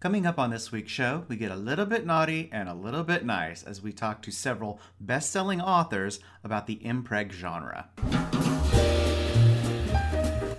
[0.00, 3.02] Coming up on this week's show, we get a little bit naughty and a little
[3.02, 7.88] bit nice as we talk to several best selling authors about the MPreg genre.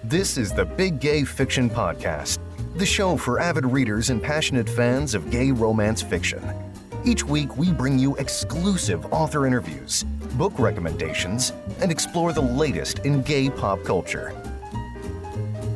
[0.04, 2.40] This is the Big Gay Fiction Podcast,
[2.76, 6.44] the show for avid readers and passionate fans of gay romance fiction.
[7.06, 10.04] Each week, we bring you exclusive author interviews,
[10.34, 14.36] book recommendations, and explore the latest in gay pop culture.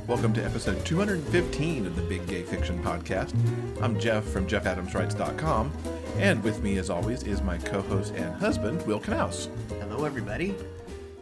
[0.06, 3.34] Welcome to episode 215 of the Big Gay Fiction Podcast.
[3.82, 5.72] I'm Jeff from JeffAdamsWrites.com,
[6.18, 9.48] and with me, as always, is my co host and husband, Will Knaus.
[9.80, 10.56] Hello, everybody.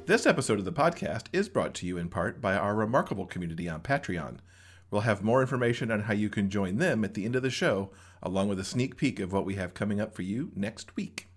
[0.07, 3.69] This episode of the podcast is brought to you in part by our remarkable community
[3.69, 4.37] on Patreon.
[4.89, 7.51] We'll have more information on how you can join them at the end of the
[7.51, 7.91] show,
[8.23, 11.27] along with a sneak peek of what we have coming up for you next week.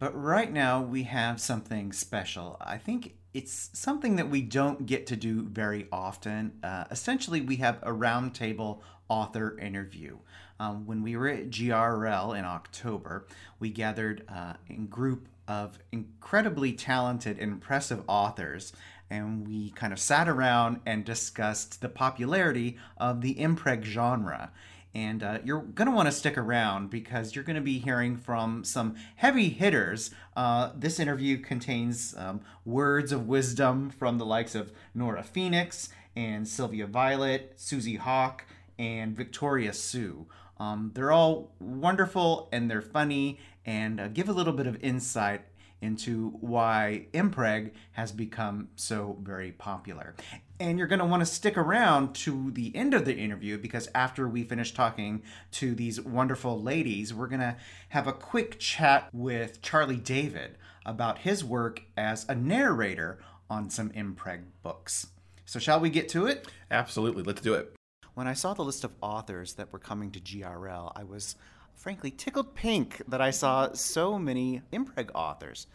[0.00, 2.56] But right now, we have something special.
[2.60, 6.52] I think it's something that we don't get to do very often.
[6.62, 10.18] Uh, essentially, we have a roundtable author interview.
[10.60, 13.26] Um, when we were at GRL in October,
[13.58, 18.72] we gathered uh, in group of incredibly talented and impressive authors
[19.12, 24.50] and we kind of sat around and discussed the popularity of the MPreg genre
[24.94, 28.16] and uh, you're going to want to stick around because you're going to be hearing
[28.16, 30.10] from some heavy hitters.
[30.36, 36.46] Uh, this interview contains um, words of wisdom from the likes of Nora Phoenix and
[36.46, 38.44] Sylvia Violet, Susi Hawke,
[38.78, 40.26] and Victoria Sue.
[40.58, 45.42] Um, they're all wonderful and they're funny and uh, give a little bit of insight
[45.80, 50.14] into why MPreg has become so very popular.
[50.62, 53.88] And you're going to want to stick around to the end of the interview because
[53.96, 57.56] after we finish talking to these wonderful ladies, we're going to
[57.88, 63.18] have a quick chat with Charlie David about his work as a narrator
[63.50, 65.08] on some MPreg books.
[65.46, 66.46] So, shall we get to it?
[66.70, 67.74] Absolutely, let's do it.
[68.14, 71.34] When I saw the list of authors that were coming to GRL, I was
[71.74, 75.66] frankly tickled pink that I saw so many MPreg authors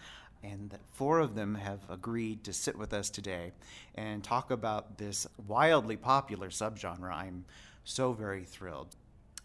[0.43, 3.51] and that four of them have agreed to sit with us today
[3.95, 7.11] and talk about this wildly popular subgenre.
[7.11, 7.45] I'm
[7.83, 8.95] so very thrilled.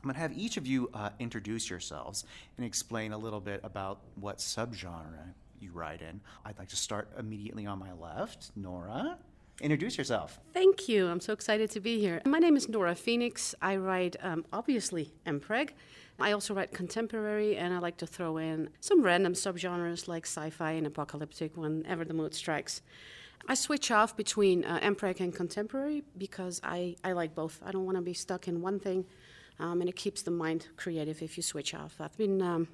[0.03, 2.25] I'm going to have each of you uh, introduce yourselves
[2.57, 6.21] and explain a little bit about what subgenre you write in.
[6.45, 8.51] I'd like to start immediately on my left.
[8.57, 9.17] Nora,
[9.61, 10.41] introduce yourself.
[10.53, 11.07] Thank you.
[11.07, 12.21] I'm so excited to be here.
[12.27, 13.55] My name is Nora Phoenix.
[13.63, 15.71] I write, um, obviously, MPreg.
[16.23, 20.73] I also write contemporary, and I like to throw in some random subgenres like sci-fi
[20.73, 22.81] and apocalyptic whenever the mood strikes.
[23.49, 27.61] I switch off between uh, and contemporary because I, I like both.
[27.67, 29.05] I don't want to be stuck in one thing,
[29.59, 31.97] um, and it keeps the mind creative if you switch off.
[32.01, 32.69] I've been um,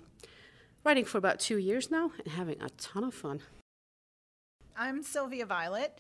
[0.85, 3.41] writing for about two years now and having a ton of fun.
[4.77, 5.99] I'm Sylvia Violet,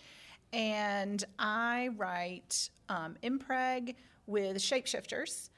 [0.52, 3.94] and I write um, MPreg
[4.26, 5.48] with shapeshifters.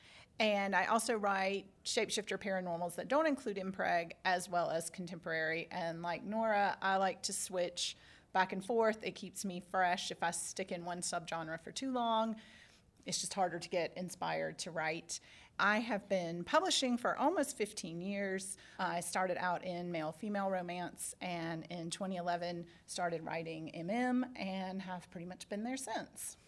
[0.41, 5.69] And I also write shapeshifter paranormals that don't include MPreg as well as contemporary.
[5.71, 7.95] And like Nora, I like to switch
[8.33, 8.99] back and forth.
[9.03, 10.11] It keeps me fresh.
[10.11, 12.37] If I stick in one subgenre for too long,
[13.05, 15.21] it's just harder to get inspired to write.
[15.59, 18.57] I have been publishing for almost 15 years.
[18.79, 25.11] I started out in male female romance and in 2011 started writing MM and have
[25.11, 26.39] pretty much been there since.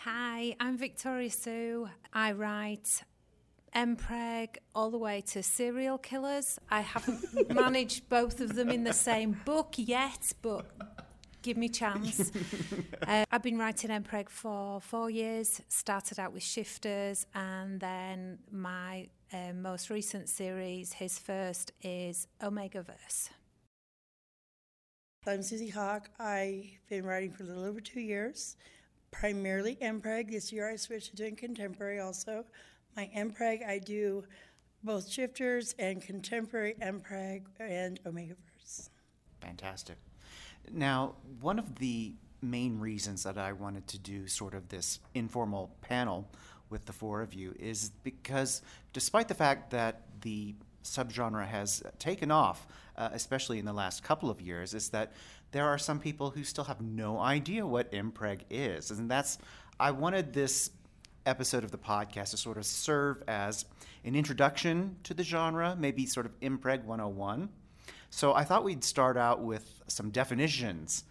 [0.00, 1.88] Hi, I'm Victoria Sue.
[2.12, 3.02] I write
[3.74, 6.60] MPreg all the way to serial killers.
[6.70, 10.66] I haven't managed both of them in the same book yet, but
[11.42, 12.30] give me a chance.
[13.08, 15.62] uh, I've been writing MPreg for four years.
[15.68, 23.30] Started out with Shifters, and then my uh, most recent series, his first, is Omegaverse.
[25.26, 26.10] I'm Susi Hawke.
[26.20, 28.56] I've been writing for a little over two years
[29.18, 30.30] primarily MPreg.
[30.30, 32.44] This year I switched to doing contemporary also.
[32.96, 34.24] My MPreg, I do
[34.82, 38.90] both shifters and contemporary MPreg and Omegaverse.
[39.40, 39.96] Fantastic.
[40.70, 45.74] Now, one of the main reasons that I wanted to do sort of this informal
[45.80, 46.28] panel
[46.68, 48.60] with the four of you is because
[48.92, 50.54] despite the fact that the
[50.86, 52.66] subgenre has taken off,
[52.96, 55.12] uh, especially in the last couple of years, is that
[55.52, 58.90] there are some people who still have no idea what MPreg is.
[58.90, 59.38] And that's,
[59.78, 60.70] I wanted this
[61.24, 63.64] episode of the podcast to sort of serve as
[64.04, 67.48] an introduction to the genre, maybe sort of MPreg 101.
[68.10, 71.04] So I thought we'd start out with some definitions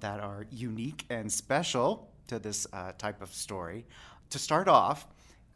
[0.00, 3.86] that are unique and special to this uh, type of story.
[4.30, 5.06] To start off,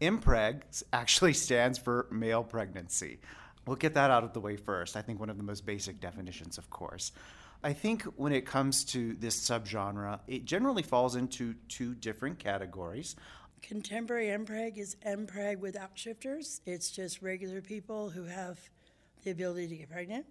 [0.00, 3.18] MPreg actually stands for male pregnancy.
[3.66, 4.96] We'll get that out of the way first.
[4.96, 7.12] I think one of the most basic definitions, of course.
[7.64, 13.16] I think when it comes to this subgenre, it generally falls into two different categories.
[13.62, 16.60] Contemporary MPreg is MPreg without shifters.
[16.66, 18.60] It's just regular people who have
[19.24, 20.26] the ability to get pregnant.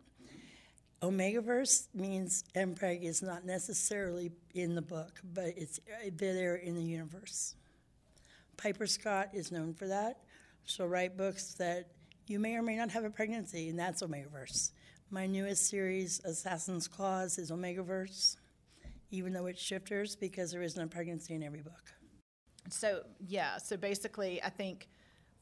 [1.02, 6.84] Omegaverse means MPreg is not necessarily in the book, but it's uh, there in the
[6.84, 7.56] universe.
[8.56, 10.22] Piper Scott is known for that.
[10.64, 11.90] She'll write books that
[12.28, 14.72] you may or may not have a pregnancy, and that's Omegaverse.
[15.12, 18.38] My newest series, Assassin's Claws, is Omegaverse,
[19.12, 21.94] even though it's shifters because there isn't a pregnancy in every book.
[22.70, 24.88] So, yeah, so basically, I think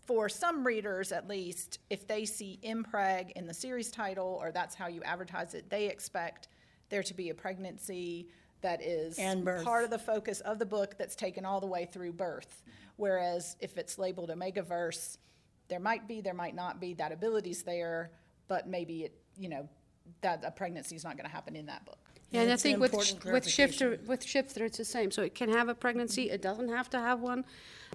[0.06, 4.75] for some readers at least, if they see MPreg in the series title or that's
[4.75, 6.50] how you advertise it, they expect
[6.89, 8.27] there to be a pregnancy
[8.59, 9.18] that is
[9.63, 12.63] part of the focus of the book that's taken all the way through birth.
[12.97, 15.18] Whereas if it's labeled Omegaverse,
[15.73, 18.11] there might be, there might not be, that ability's there,
[18.47, 19.67] but maybe it, you know,
[20.21, 21.97] that a pregnancy is not going to happen in that book.
[22.29, 24.07] Yeah, and I It's an think with, important with shifter clarification.
[24.07, 25.09] with shifter it's the same.
[25.09, 27.43] So it can have a pregnancy, it doesn't have to have one.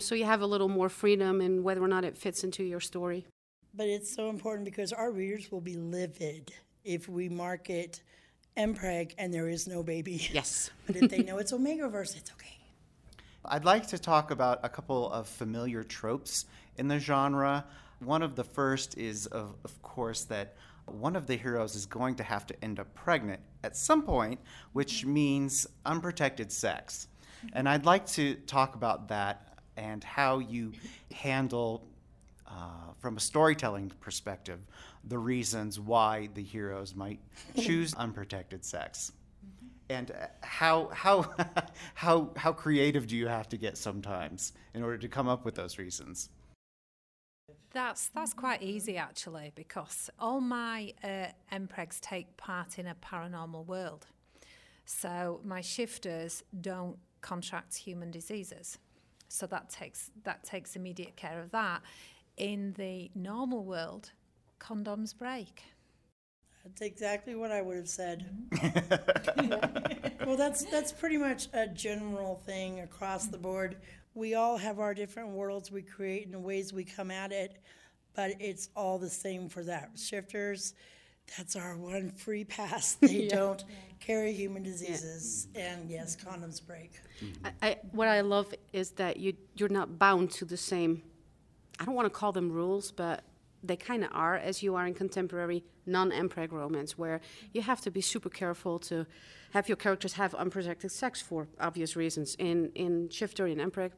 [0.00, 2.80] So you have a little more freedom in whether or not it fits into your
[2.80, 3.26] story.
[3.74, 6.52] But it's so important because our readers will be livid
[6.82, 8.02] if we market
[8.56, 10.26] MPreg and there is no baby.
[10.32, 10.70] Yes.
[10.88, 12.58] but if they know it's Omegaverse, it's okay.
[13.44, 16.46] I'd like to talk about a couple of familiar tropes
[16.78, 17.64] in the genre.
[18.00, 20.54] One of the first is, of, of course, that
[20.86, 24.40] one of the heroes is going to have to end up pregnant at some point,
[24.72, 27.08] which means unprotected sex.
[27.52, 30.72] And I'd like to talk about that and how you
[31.14, 31.86] handle,
[32.46, 34.60] uh, from a storytelling perspective,
[35.04, 37.20] the reasons why the heroes might
[37.56, 39.12] choose unprotected sex
[39.90, 41.34] and uh, how how
[41.94, 45.54] how how creative do you have to get sometimes in order to come up with
[45.54, 46.28] those reasons
[47.78, 53.66] That's that's quite easy actually because all my uh, MPregs take part in a paranormal
[53.66, 54.08] world.
[54.84, 58.78] So my shifters don't contract human diseases.
[59.28, 61.82] So that takes that takes immediate care of that.
[62.36, 64.10] In the normal world,
[64.58, 65.62] condoms break.
[66.64, 68.28] That's exactly what I would have said.
[70.26, 73.76] well, that's that's pretty much a general thing across the board.
[74.18, 77.62] We all have our different worlds we create and the ways we come at it,
[78.16, 79.90] but it's all the same for that.
[79.94, 80.74] Shifters,
[81.36, 82.96] that's our one free pass.
[83.00, 83.64] They don't
[84.00, 86.94] carry human diseases, and yes, condoms break.
[87.44, 91.00] I, I, what I love is that you you're not bound to the same.
[91.78, 93.22] I don't want to call them rules, but
[93.62, 97.20] they kind of are as you are in contemporary non-MPreg romance, where
[97.52, 99.06] you have to be super careful to
[99.52, 102.34] have your characters have unprotected sex for obvious reasons.
[102.38, 103.92] In in Shifter and MPreg,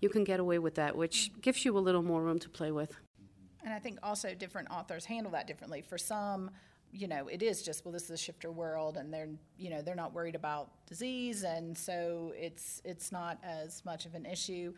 [0.00, 2.72] you can get away with that, which gives you a little more room to play
[2.72, 2.96] with.
[3.64, 5.82] And I think also different authors handle that differently.
[5.82, 6.50] For some,
[6.92, 9.28] you know, it is just well, this is a shifter world, and they're
[9.58, 14.14] you know they're not worried about disease, and so it's it's not as much of
[14.14, 14.72] an issue.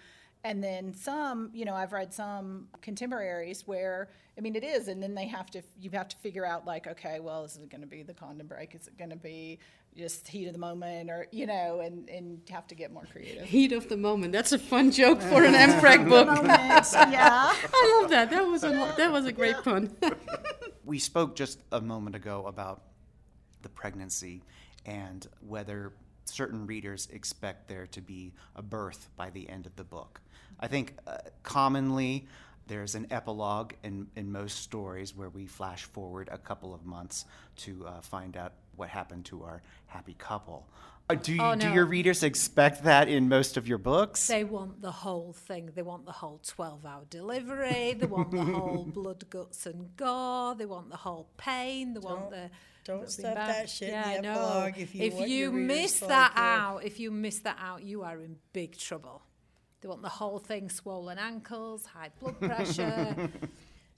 [0.44, 5.02] And then some, you know, I've read some contemporaries where I mean it is, and
[5.02, 7.80] then they have to you have to figure out like, okay, well, is it going
[7.80, 8.74] to be the condom break?
[8.74, 9.58] Is it going to be
[9.96, 13.44] just heat of the moment, or you know, and and have to get more creative.
[13.44, 14.32] Heat of the moment.
[14.32, 16.28] That's a fun joke for an MPreg book.
[16.44, 17.52] yeah.
[17.74, 18.30] I love that.
[18.30, 19.94] That was a that was a great pun.
[20.84, 22.82] we spoke just a moment ago about
[23.62, 24.42] the pregnancy
[24.86, 25.92] and whether
[26.24, 30.20] certain readers expect there to be a birth by the end of the book.
[30.60, 32.26] I think uh, commonly
[32.66, 37.24] there's an epilogue in, in most stories where we flash forward a couple of months
[37.56, 40.66] to uh, find out what happened to our happy couple.
[41.10, 44.26] Uh, do, you, Oh, do your readers expect that in most of your books?
[44.26, 45.70] They want the whole thing.
[45.74, 47.94] They want the whole 12 hour delivery.
[47.98, 50.54] They want the whole blood, guts, and gore.
[50.54, 51.94] They want the whole pain.
[51.94, 52.50] They want the.
[52.84, 54.30] don't the stuff bad- that shit in the Yeah, no.
[54.32, 58.20] epilogue if you want your miss that out, if you miss that out, you are
[58.20, 59.22] in big trouble.
[59.80, 63.30] They want the whole thing swollen ankles, high blood pressure.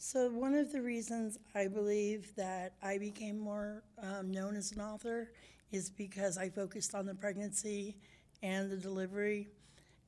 [0.03, 4.81] So, one of the reasons I believe that I became more um, known as an
[4.81, 5.31] author
[5.73, 7.99] is because I focused on the pregnancy
[8.43, 9.51] and the delivery.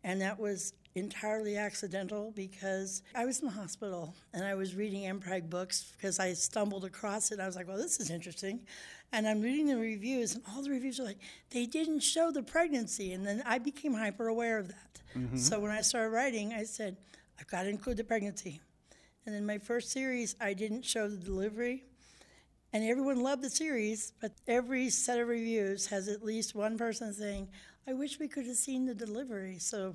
[0.02, 5.02] And that was entirely accidental because I was in the hospital and I was reading
[5.02, 7.38] MPreg books because I stumbled across it.
[7.38, 8.60] I was like, well, this is interesting.
[9.12, 11.18] And I'm reading the reviews, and all the reviews are like,
[11.50, 13.12] they didn't show the pregnancy.
[13.12, 15.00] And then I became hyper aware of that.
[15.14, 15.36] Mm-hmm.
[15.36, 16.96] So, when I started writing, I said,
[17.38, 18.60] I've got to include the pregnancy.
[19.26, 21.84] And in my first series, I didn't show the delivery.
[22.72, 27.12] And everyone loved the series, but every set of reviews has at least one person
[27.12, 27.48] saying,
[27.86, 29.58] I wish we could have seen the delivery.
[29.58, 29.94] So,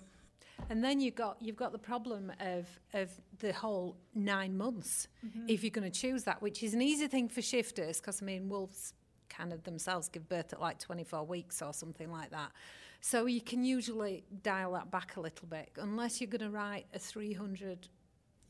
[0.69, 3.09] And then you got you've got the problem of of
[3.39, 5.45] the whole nine months mm-hmm.
[5.47, 8.25] if you're going to choose that, which is an easy thing for shifters because I
[8.25, 8.93] mean wolves
[9.29, 12.51] kind of themselves give birth at like 24 weeks or something like that.
[13.01, 15.69] So you can usually dial that back a little bit.
[15.77, 17.87] Unless you're going to write a 300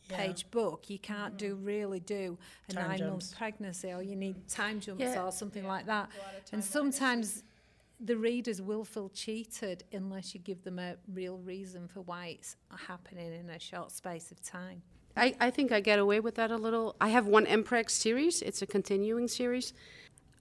[0.10, 2.38] page book, you can't do really do
[2.70, 3.32] a Time nine jumps.
[3.32, 5.24] month pregnancy or you need time jumps Yeah.
[5.26, 6.10] or something like that.
[6.54, 7.44] And sometimes
[8.00, 12.56] the readers will feel cheated unless you give them a real reason for why it's
[12.88, 14.82] happening in a short space of time.
[15.18, 16.96] I, I think I get away with that a little.
[17.02, 19.74] I have one MPREG series, it's a continuing series.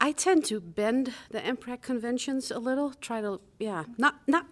[0.01, 4.47] I tend to bend the MPREG conventions a little, try to, yeah, not, not,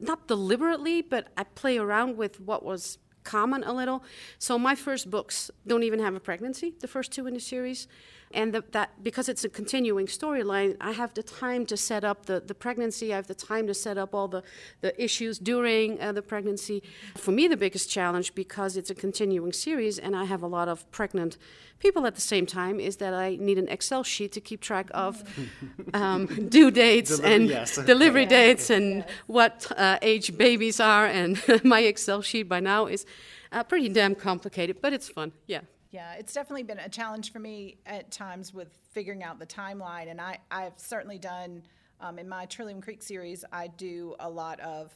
[0.00, 4.02] not deliberately, but I play around with what was common a little.
[4.38, 7.88] So my first books don't even have a pregnancy, the first two in the series.
[8.36, 12.26] And the, that because it's a continuing storyline, I have the time to set up
[12.26, 13.12] the, the pregnancy.
[13.12, 14.42] I have the time to set up all the,
[14.82, 16.82] the issues during uh, the pregnancy.
[17.16, 20.68] For me, the biggest challenge, because it's a continuing series and I have a lot
[20.68, 21.38] of pregnant
[21.78, 24.88] people at the same time, is that I need an Excel sheet to keep track
[24.92, 25.24] of
[25.94, 27.76] um, due dates Delivery- and yes.
[27.92, 31.06] delivery dates and what uh, age babies are.
[31.06, 33.06] And my Excel sheet by now is
[33.50, 35.32] uh, pretty damn complicated, but it's fun.
[35.46, 35.60] Yeah.
[35.96, 40.10] Yeah, it's definitely been a challenge for me at times with figuring out the timeline.
[40.10, 41.62] And I, I've certainly done,
[42.02, 44.92] um, in my Trillium Creek series, I do a lot of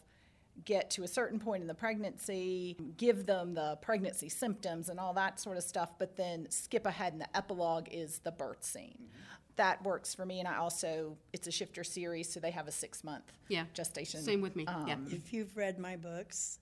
[0.66, 5.14] get to a certain point in the pregnancy, give them the pregnancy symptoms and all
[5.14, 9.08] that sort of stuff, but then skip ahead and the epilogue is the birth scene.
[9.56, 10.38] That works for me.
[10.38, 13.64] And I also, it's a shifter series, so they have a six month Yeah.
[13.72, 14.20] gestation.
[14.22, 14.64] Same with me.
[14.86, 14.96] yeah.
[15.08, 16.58] If you've read my books,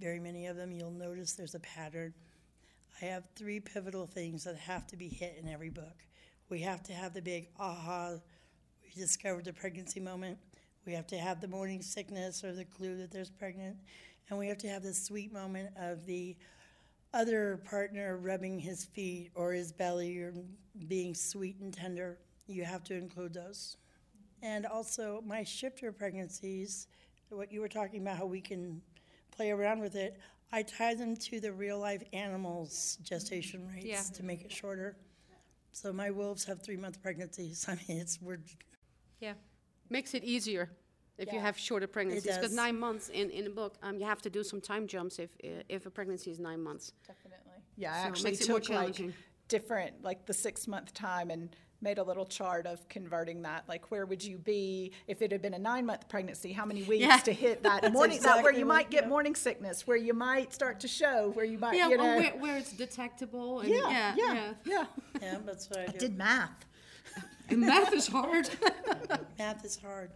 [0.00, 2.14] very many of them, you'll notice there's a pattern.
[3.00, 6.04] I have three pivotal things that have to be hit in every book.
[6.48, 8.14] We have to have the big aha,
[8.82, 10.38] we discovered the pregnancy moment.
[10.86, 13.76] We have to have the morning sickness or the clue that there's pregnant.
[14.30, 16.36] And we have to have the sweet moment of the
[17.12, 20.32] other partner rubbing his feet or his belly or
[20.88, 22.18] being sweet and tender.
[22.46, 23.76] You have to include those.
[24.42, 26.86] And also, my shifter pregnancies,
[27.28, 28.80] what you were talking about, how we can
[29.32, 30.18] play around with it,
[30.52, 34.02] I tie them to the real life animals' gestation rates Yeah.
[34.02, 34.96] to make it shorter.
[35.72, 37.66] So my wolves have three month pregnancies.
[37.68, 38.38] I mean, it's we're
[39.20, 39.34] Yeah.
[39.90, 40.70] Makes it easier
[41.18, 42.36] if you have shorter pregnancies.
[42.36, 45.18] Because nine months in, in a book, um, you have to do some time jumps
[45.18, 45.30] if,
[45.68, 46.92] if a pregnancy is nine months.
[47.06, 47.62] Definitely.
[47.76, 49.00] Yeah, I So it actually makes it more took like
[49.48, 53.64] different, like the six month time and made a little chart of converting that.
[53.68, 56.52] Like, where would you be if it had been a nine month pregnancy?
[56.52, 57.18] How many weeks Yeah.
[57.18, 58.20] to hit that morning?
[58.22, 61.58] that where you might get morning sickness, where you might start to show, where you
[61.58, 62.16] might, Yeah, you or know.
[62.16, 63.60] where, where it's detectable.
[63.60, 64.84] And yeah, yeah, yeah, yeah,
[65.20, 65.98] yeah, that's what I do.
[65.98, 66.50] Did math.
[67.48, 68.50] And math is hard.
[69.38, 70.10] Math is hard.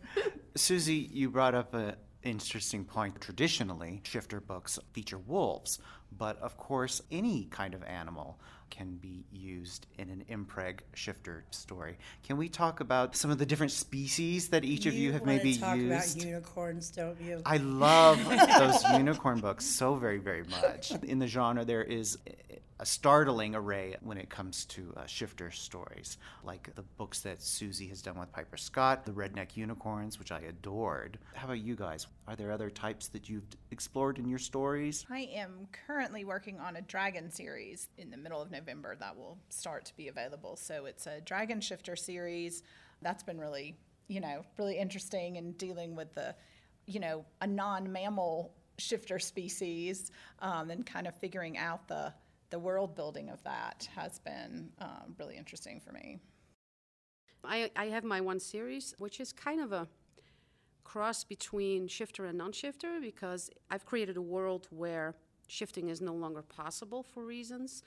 [0.57, 3.21] Susie, you brought up an interesting point.
[3.21, 5.79] Traditionally, shifter books feature wolves,
[6.19, 8.41] but of course, any kind of animal
[8.71, 11.99] can be used in an MPreg shifter story.
[12.23, 15.57] Can we talk about some of the different species that each of you have maybe
[15.57, 16.17] talk used?
[16.17, 17.43] about unicorns, don't you?
[17.45, 18.19] I love
[18.59, 20.93] those unicorn books so very, very much.
[21.03, 22.19] In the genre, there is
[22.81, 27.87] a startling array when it comes to uh, shifter stories, like the books that Susie
[27.89, 31.19] has done with Piper Scott, The Redneck Unicorns, which I adored.
[31.35, 32.07] How about you guys?
[32.27, 35.05] Are there other types that you've explored in your stories?
[35.11, 39.37] I am currently working on a dragon series in the middle of November that will
[39.51, 40.57] start to be available.
[40.57, 42.63] So it's a dragon shifter series.
[43.03, 43.77] That's been really,
[44.09, 46.35] you know, really interesting in dealing with the,
[46.87, 52.15] you know, a non mammal shifter species um, and kind of figuring out the,
[52.51, 56.19] the world building of that has been um, really interesting for me.
[57.45, 59.89] I, I have my one series, which is kind of a
[60.85, 65.15] cross between shifter and non-shifter because I've created a world where
[65.47, 67.83] shifting is no longer possible for reasons.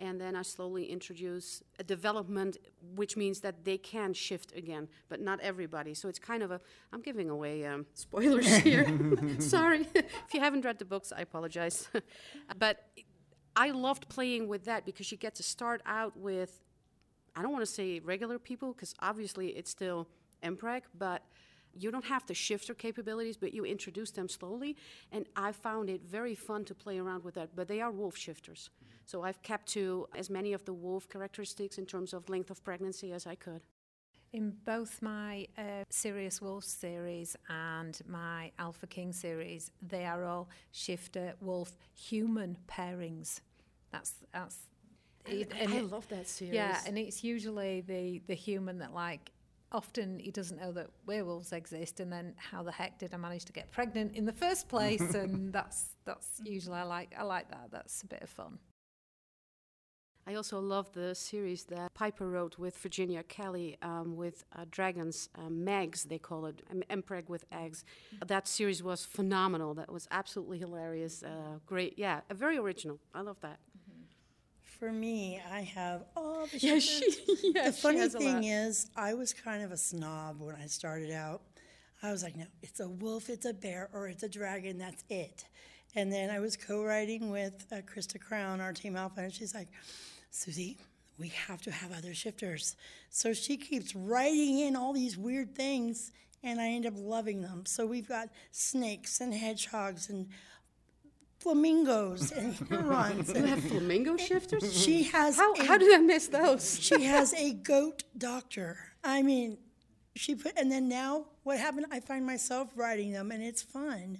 [0.00, 2.56] And then I slowly introduce a development,
[2.94, 5.92] which means that they can shift again, but not everybody.
[5.92, 6.60] So it's kind of a,
[6.92, 8.86] I'm giving away um, spoilers here.
[9.40, 9.88] Sorry.
[9.94, 11.88] if you haven't read the books, I apologize.
[12.58, 12.84] but
[13.58, 16.60] I loved playing with that because you get to start out with
[17.34, 20.08] I don't want to say regular people because obviously it's still
[20.42, 21.22] MPREG, but
[21.72, 24.76] you don't have the shifter capabilities, but you introduce them slowly.
[25.12, 27.50] And I found it very fun to play around with that.
[27.54, 28.70] But they are wolf shifters.
[29.06, 32.64] So I've kept to as many of the wolf characteristics in terms of length of
[32.64, 33.62] pregnancy as I could.
[34.32, 40.48] In both my uh, Sirius Wolf series and my Alpha King series, they are all
[40.72, 43.40] shifter wolf human pairings.
[43.92, 44.56] That's that's.
[45.26, 46.54] it- and I it- love that series.
[46.54, 49.30] Yeah, and it's usually the the human that like
[49.70, 53.44] often he doesn't know that werewolves exist, and then how the heck did I manage
[53.46, 55.14] to get pregnant in the first place?
[55.14, 57.68] and that's that's usually I like I like that.
[57.70, 58.58] That's a bit of fun.
[60.26, 65.30] I also love the series that Piper wrote with Virginia Kelly um, with uh, dragons,
[65.38, 67.82] um, Megs, they call it, MPreg with eggs.
[68.26, 69.72] That series was phenomenal.
[69.72, 71.22] That was absolutely hilarious.
[71.22, 71.98] Uh, great.
[71.98, 72.98] Yeah, uh, very original.
[73.14, 73.58] I love that.
[74.78, 77.16] For me, I have all the Yeah, shifters.
[77.40, 81.10] she- yeah, the funny thing is, I was kind of a snob when I started
[81.10, 81.42] out.
[82.02, 85.02] I was like, no, it's a wolf, it's a bear, or it's a dragon, that's
[85.10, 85.44] it.
[85.96, 89.52] And then I was co writing with uh, Crista Crown, our team alpha, and she's
[89.54, 89.68] like,
[90.30, 90.78] Susie,
[91.18, 92.76] we have to have other shifters.
[93.10, 96.12] So she keeps writing in all these weird things,
[96.44, 97.64] and I end up loving them.
[97.66, 100.28] So we've got snakes and hedgehogs and
[101.38, 103.32] flamingos and herons.
[103.34, 104.76] You have flamingo shifters?
[104.76, 106.78] she has How, a how did I miss those?
[106.80, 108.78] she has a goat doctor.
[109.04, 109.58] I mean,
[110.16, 111.86] she put, and then now what happened?
[111.90, 114.18] I find myself writing them, and it's fun.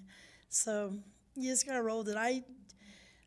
[0.49, 0.95] So
[1.35, 2.17] you just gotta roll with it.
[2.17, 2.43] I,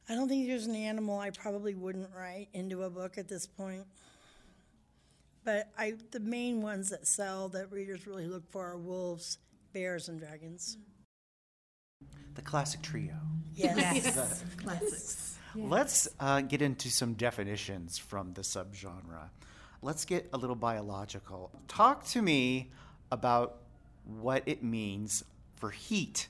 [0.10, 3.46] I don't think there's an animal I probably wouldn't write into a book at this
[3.46, 3.86] point.
[5.44, 9.38] But I, the main ones that sell that readers really look for are wolves,
[9.74, 10.78] bears, and dragons.
[12.36, 13.16] The classic trio.
[13.56, 14.44] Yes.
[14.58, 15.38] Classics.
[15.56, 19.30] Let's uh, get into some definitions from the subgenre.
[19.82, 21.52] Let's get a little biological.
[21.68, 22.72] Talk to me
[23.12, 23.58] about
[24.06, 25.24] what it means
[25.56, 26.28] for heat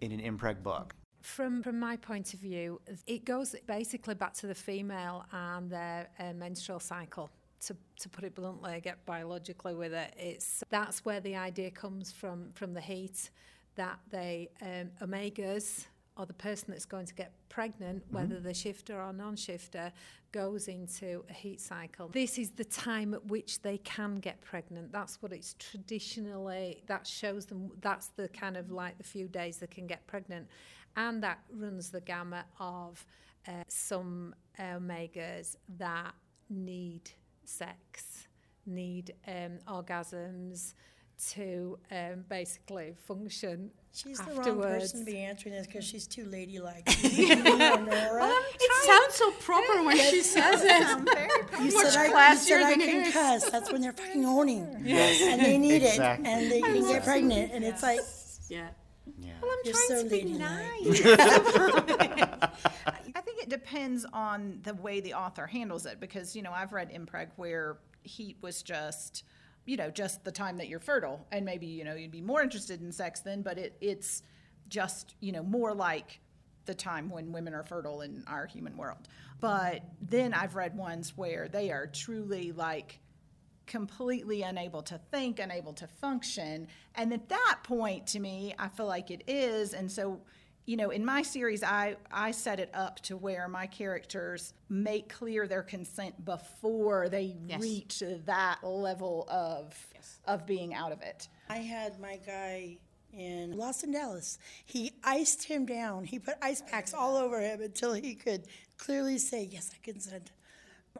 [0.00, 0.94] in an MPreg book.
[1.20, 6.08] From from my point of view, it goes basically back to the female and their
[6.18, 7.30] uh, menstrual cycle.
[7.66, 12.10] To, to put it bluntly, get biologically with it, it's that's where the idea comes
[12.10, 13.30] from from the heat
[13.76, 15.86] that they um, omegas
[16.16, 19.92] or the person that's going to get pregnant, whether they're shifter or non-shifter,
[20.30, 22.08] goes into a heat cycle.
[22.08, 24.92] This is the time at which they can get pregnant.
[24.92, 26.82] That's what it's traditionally.
[26.86, 27.70] That shows them.
[27.80, 30.48] That's the kind of like the few days they can get pregnant,
[30.96, 33.06] and that runs the gamut of
[33.48, 36.14] uh, some omegas that
[36.50, 37.10] need
[37.44, 38.28] sex,
[38.66, 40.74] need um, orgasms
[41.30, 46.24] to um, basically function She's the wrong person to be answering this because she's too
[46.24, 46.86] ladylike.
[47.02, 48.30] Nora.
[48.54, 51.08] It sounds so proper when she says it.
[51.62, 53.12] You said I, you classier said I than it can is.
[53.12, 53.50] cuss.
[53.50, 54.80] That's when they're fucking owning.
[54.84, 55.20] Yes.
[55.22, 56.26] And they need Exactly.
[56.26, 56.32] it.
[56.32, 57.52] And they can get pregnant.
[57.52, 58.00] And it's like,
[58.48, 58.68] Yeah.
[59.20, 59.32] Yeah.
[59.64, 61.18] you're so ladylike.
[63.14, 66.72] I think it depends on the way the author handles it because, you know, I've
[66.72, 69.24] read MPreg where heat was just,
[69.64, 71.26] you know, just the time that you're fertile.
[71.30, 74.22] And maybe, you know, you'd be more interested in sex then, but it, it's
[74.68, 76.20] just, you know, more like
[76.64, 79.08] the time when women are fertile in our human world.
[79.40, 83.00] But then I've read ones where they are truly like,
[83.66, 86.68] completely unable to think, unable to function.
[86.94, 89.72] And at that point, to me, I feel like it is.
[89.72, 90.20] And so,
[90.64, 95.08] you know, in my series, I, I set it up to where my characters make
[95.08, 100.18] clear their consent before they reach that level of, yes.
[100.26, 101.28] of being out of it.
[101.48, 102.76] I had my guy
[103.12, 104.38] in Lost in Dallas.
[104.64, 106.04] He iced him down.
[106.04, 108.44] He put ice packs all over him until he could
[108.78, 110.30] clearly say, Yes, I consent.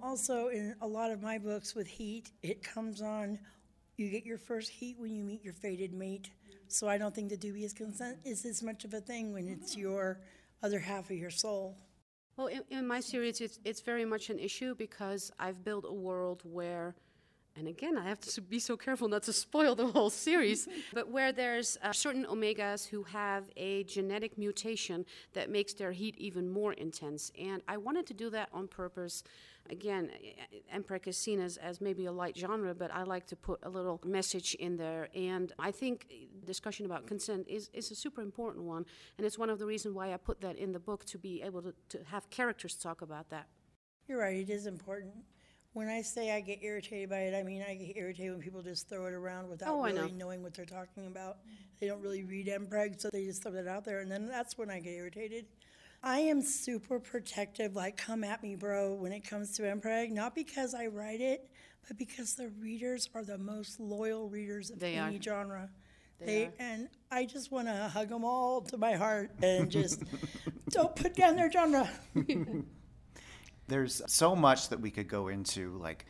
[0.03, 3.38] Also, in a lot of my books with heat, it comes on,
[3.96, 6.31] you get your first heat when you meet your fated mate.
[6.73, 9.77] So I don't think the dubious consent is as much of a thing when it's
[9.77, 10.21] your
[10.63, 11.77] other half of your soul.
[12.37, 15.93] Well, in, in my series, it's, it's very much an issue because I've built a
[15.93, 16.95] world where,
[17.57, 21.11] and again, I have to be so careful not to spoil the whole series, but
[21.11, 25.05] where there's uh, certain omegas who have a genetic mutation
[25.35, 27.31] that makes their heat even more intense.
[27.39, 29.25] And I wanted to do that on purpose.
[29.70, 33.27] Again, eh, eh, MPreg is seen as, as maybe a light genre, but I like
[33.29, 35.09] to put a little message in there.
[35.14, 38.85] And I think eh, discussion about consent is, is a super important one.
[39.18, 41.42] And it's one of the reasons why I put that in the book to be
[41.42, 43.46] able to, to have characters talk about that.
[44.09, 45.14] You're right, it is important.
[45.75, 48.61] When I say I get irritated by it, I mean I get irritated when people
[48.61, 50.27] just throw it around without Oh, really know.
[50.27, 51.38] knowing what they're talking about.
[51.81, 54.59] They don't really read MPreg, so they just throw it out there, and then that's
[54.59, 55.46] when I get irritated.
[56.03, 60.35] I am super protective, like come at me, bro, when it comes to MPreg, not
[60.35, 61.49] because I write it,
[61.87, 65.23] but because the readers are the most loyal readers of They any are.
[65.23, 65.71] genre.
[66.25, 70.03] They, and I just want to hug them all to my heart and just
[70.71, 71.88] don't put down their genre.
[73.69, 76.07] There's so much that we could go into, like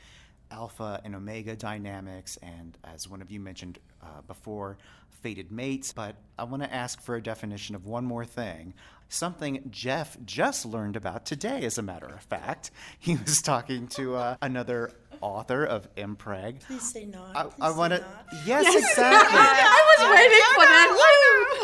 [0.50, 4.78] alpha and omega dynamics, and as one of you mentioned uh, before,
[5.22, 5.92] fated mates.
[5.92, 8.74] But I want to ask for a definition of one more thing.
[9.08, 12.70] Something Jeff just learned about today, as a matter of fact.
[12.98, 16.60] He was talking to uh, another author of Impreg.
[16.60, 17.54] Please say not.
[17.60, 18.00] I, I want to.
[18.00, 18.26] not.
[18.44, 19.38] Yes, exactly.
[19.38, 20.98] I was waiting for that.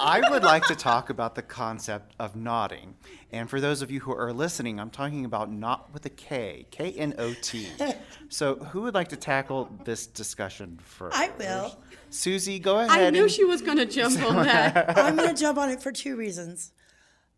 [0.01, 2.95] I would like to talk about the concept of knotting.
[3.33, 6.67] And for those of you who are listening, I'm talking about knot with a K,
[6.71, 7.69] K N O T.
[8.31, 11.17] So, who would like to tackle this discussion first?
[11.17, 11.79] I will.
[12.11, 12.91] Susie, go ahead.
[12.91, 14.99] I knew and- she was going to jump on that.
[14.99, 16.73] I'm going to jump on it for two reasons.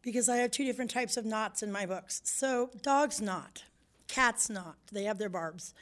[0.03, 2.23] Because I have two different types of knots in my books.
[2.25, 3.65] So, dogs knot,
[4.09, 5.75] cats knot, they have their barbs.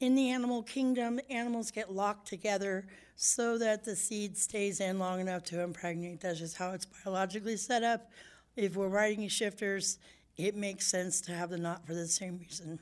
[0.00, 2.86] In the animal kingdom, animals get locked together
[3.16, 6.22] so that the seed stays in long enough to impregnate.
[6.22, 8.10] That's just how it's biologically set up.
[8.56, 9.98] If we're writing shifters,
[10.38, 12.78] it makes sense to have the knot for the same reason.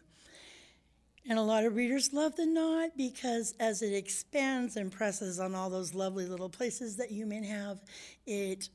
[1.29, 5.57] And a lot of readers love the knot because as it expands and presses on
[5.57, 7.81] all those lovely little places that humans have,
[8.27, 8.69] it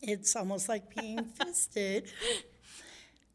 [0.00, 2.10] it's almost like being fisted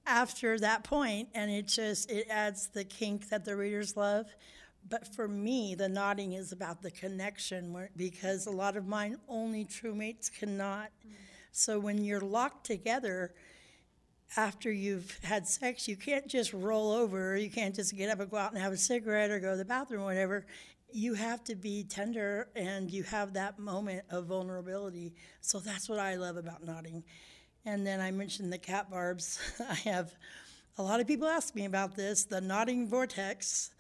[0.09, 4.25] after that point and it just it adds the kink that the readers love.
[4.89, 9.65] But for me the knotting is about the connection because a lot of mine only
[9.65, 10.89] true mates cannot.
[11.51, 13.33] So when you're locked together
[14.35, 18.29] after you've had sex you can't just roll over you can't just get up and
[18.29, 20.45] go out and have a cigarette or go to the bathroom or whatever.
[20.91, 25.13] You have to be tender and you have that moment of vulnerability.
[25.41, 27.03] So that's what i love about knotting
[27.65, 29.39] and then I mentioned the cat barbs.
[29.69, 30.13] I have
[30.77, 33.71] a lot of people ask me about this the knotting vortex.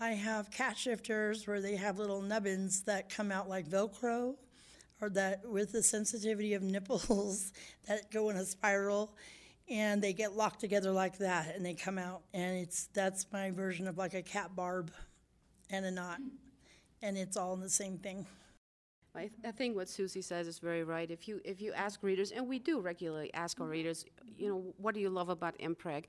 [0.00, 4.34] I have cat shifters where they have little nubbins that come out like Velcro
[5.00, 7.52] or that with the sensitivity of nipples
[7.86, 9.14] that go in a spiral
[9.68, 13.50] and they get locked together like that and they come out and it's that's my
[13.50, 14.90] version of like a cat barb
[15.70, 16.18] and a knot
[17.02, 18.26] and it's all in the same thing.
[19.14, 21.10] I, th- I think what Susie says is very right.
[21.10, 24.04] If you if you ask readers, and we do regularly ask our readers,
[24.36, 26.04] you know, what do you love about MPreg?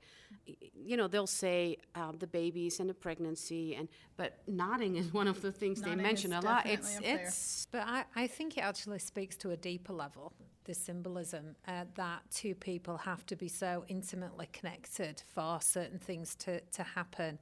[0.74, 5.28] You know, they'll say uh, the babies and the pregnancy, and but knotting is one
[5.28, 6.66] of the things Knotting they mention a lot.
[6.66, 10.32] It's it's But I, I think it actually speaks to a deeper level,
[10.64, 16.34] the symbolism, uh, that two people have to be so intimately connected for certain things
[16.36, 17.38] to, to happen.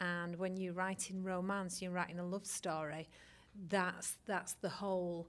[0.00, 3.08] And when you write in romance, you're writing a love story,
[3.68, 5.28] that's, that's the whole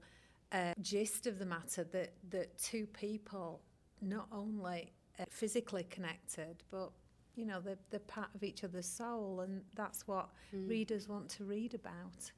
[0.52, 3.60] uh, gist of the matter that, that two people
[4.00, 6.90] not only uh, physically connected, but
[7.36, 11.44] you know, they're, they're part of each other's soul, and that's what readers want to
[11.44, 12.30] read about.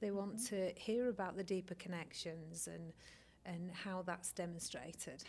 [0.00, 2.92] They want to hear about the deeper connections and
[3.46, 5.24] and how that's demonstrated.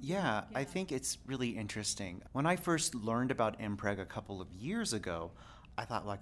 [0.00, 2.22] Yeah, I think it's really interesting.
[2.32, 5.32] When I first learned about MPreg a couple of years ago,
[5.76, 6.20] I thought like,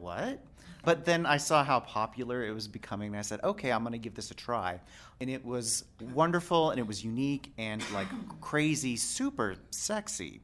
[0.00, 0.40] what?
[0.84, 3.98] But then I saw how popular it was becoming, and I said, okay, I'm to
[3.98, 4.80] give this a try.
[5.20, 8.08] And it was wonderful, and it was unique, and like
[8.40, 10.42] crazy, super sexy.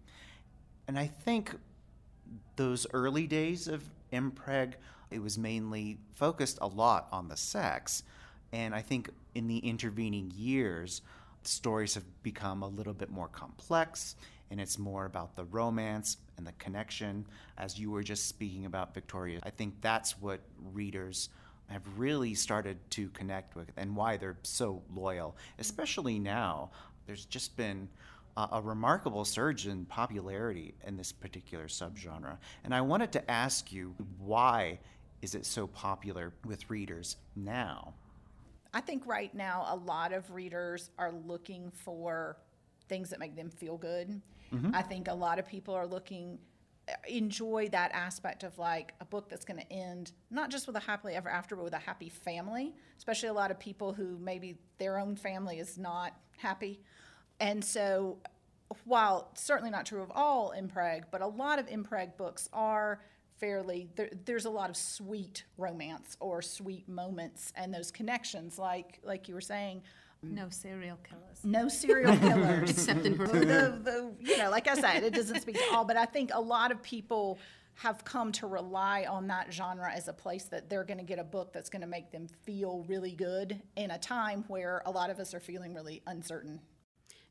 [0.88, 1.54] And I think
[2.56, 4.74] those early days of MPreg,
[5.10, 8.02] it was mainly focused a lot on the sex.
[8.52, 11.02] And I think in the intervening years,
[11.42, 14.16] stories have become a little bit more complex
[14.50, 17.24] and it's more about the romance and the connection.
[17.56, 20.40] As you were just speaking about, Victoria, I think that's what
[20.72, 21.28] readers
[21.68, 26.70] have really started to connect with and why they're so loyal, especially now.
[27.06, 27.88] There's just been
[28.36, 32.38] a, remarkable surge in popularity in this particular subgenre.
[32.64, 34.78] And I wanted to ask you why
[35.22, 37.94] is it so popular with readers now?
[38.72, 42.36] I think right now a lot of readers are looking for
[42.88, 44.20] things that make them feel good.
[44.52, 44.74] Mm-hmm.
[44.74, 46.38] I think a lot of people are looking
[46.88, 50.76] uh, enjoy that aspect of like a book that's going to end not just with
[50.76, 54.18] a happily ever after but with a happy family especially a lot of people who
[54.18, 56.80] maybe their own family is not happy.
[57.38, 58.18] And so
[58.84, 63.00] while certainly not true of all MPreg but a lot of MPreg books are
[63.38, 69.00] fairly there, there's a lot of sweet romance or sweet moments and those connections like
[69.02, 69.82] like you were saying
[70.22, 71.44] No serial killers.
[71.44, 73.26] no serial killers except in her.
[73.26, 76.30] the, the, you know, like I said, it doesn't speak to all, but I think
[76.34, 77.38] a lot of people
[77.74, 81.18] have come to rely on that genre as a place that they're going to get
[81.18, 84.90] a book that's going to make them feel really good in a time where a
[84.90, 86.60] lot of us are feeling really uncertain.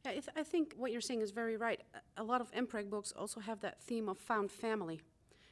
[0.04, 1.82] Yeah, I, th- I think what you're saying is very right.
[1.94, 5.02] A- A lot of MPreg books also have that theme of found family.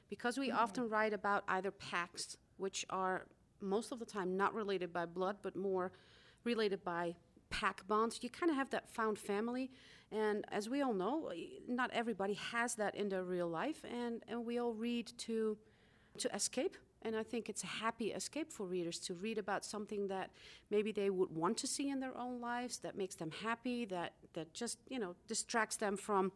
[0.09, 0.57] Because we mm-hmm.
[0.57, 3.27] often write about either packs, which are
[3.61, 5.91] most of the time not related by blood, but more
[6.43, 7.15] related by
[7.49, 9.71] pack bonds, you kind of have that found family.
[10.11, 11.31] And as we all know,
[11.67, 15.57] not everybody has that in their real life, and, and we all read to,
[16.19, 16.77] to escape.
[17.01, 20.31] And I think it's a happy escape for readers to read about something that
[20.71, 24.13] maybe they would want to see in their own lives, that makes them happy, that,
[24.33, 26.31] that just, you know, distracts them from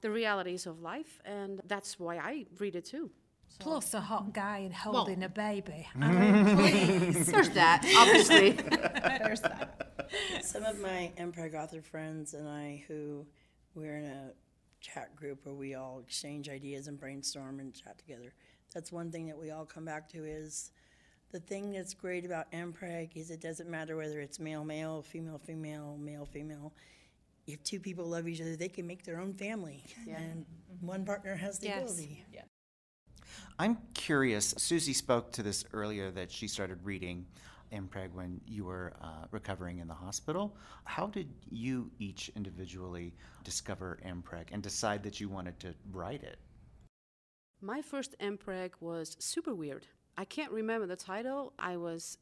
[0.00, 1.20] the realities of life.
[1.24, 3.10] And that's why I read it too.
[3.58, 5.86] Plus a hot guy and holding a baby.
[6.00, 7.26] I mean, please.
[7.26, 8.52] There's that, obviously.
[9.22, 9.89] There's that.
[10.42, 13.26] Some of my MPreg author friends and I, who
[13.74, 14.32] we're in a
[14.80, 18.32] chat group where we all exchange ideas and brainstorm and chat together.
[18.74, 20.70] That's one thing that we all come back to is
[21.32, 25.38] the thing that's great about MPreg is it doesn't matter whether it's male male, female
[25.38, 26.72] female, male female.
[27.46, 30.44] If two people love each other, they can make their own family, and
[30.80, 31.82] one partner has the Yes.
[31.82, 32.24] ability.
[33.58, 34.54] I'm curious.
[34.56, 37.26] Susie spoke to this earlier that she started reading
[37.72, 40.56] MPreg when you were uh, recovering in the hospital.
[40.84, 46.38] How did you each individually discover MPreg and decide that you wanted to write it?
[47.60, 49.86] My first MPreg was super weird.
[50.16, 51.52] I can't remember the title.
[51.58, 52.18] I was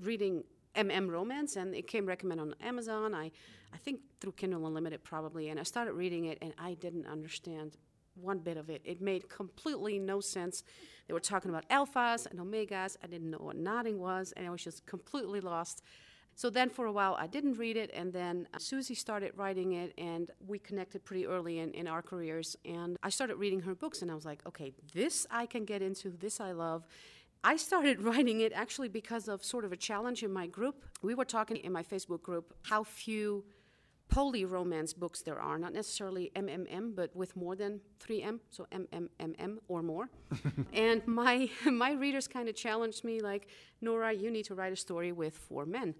[0.00, 0.44] reading
[0.76, 3.14] MM Romance, and it came recommended on Amazon.
[3.14, 3.30] I,
[3.72, 7.76] I think through Kindle Unlimited probably, and I started reading it, and I didn't understand
[8.14, 8.82] one bit of it.
[8.84, 10.64] It made completely no sense.
[11.06, 12.96] They were talking about alphas and omegas.
[13.02, 15.82] I didn't know what knotting was, and I was just completely lost.
[16.34, 19.72] So then for a while I didn't read it, and then uh, Susie started writing
[19.72, 22.56] it, and we connected pretty early in, in our careers.
[22.64, 25.82] And I started reading her books, and I was like, okay, this I can get
[25.82, 26.86] into, this I love.
[27.44, 30.84] I started writing it actually because of sort of a challenge in my group.
[31.02, 33.44] We were talking in my Facebook group how few
[34.12, 39.56] poly romance books there are, not necessarily MMM, but with more than 3M, so MMMM
[39.68, 40.10] or more.
[40.74, 43.48] and my my readers kind of challenged me like,
[43.80, 45.94] Nora, you need to write a story with four men.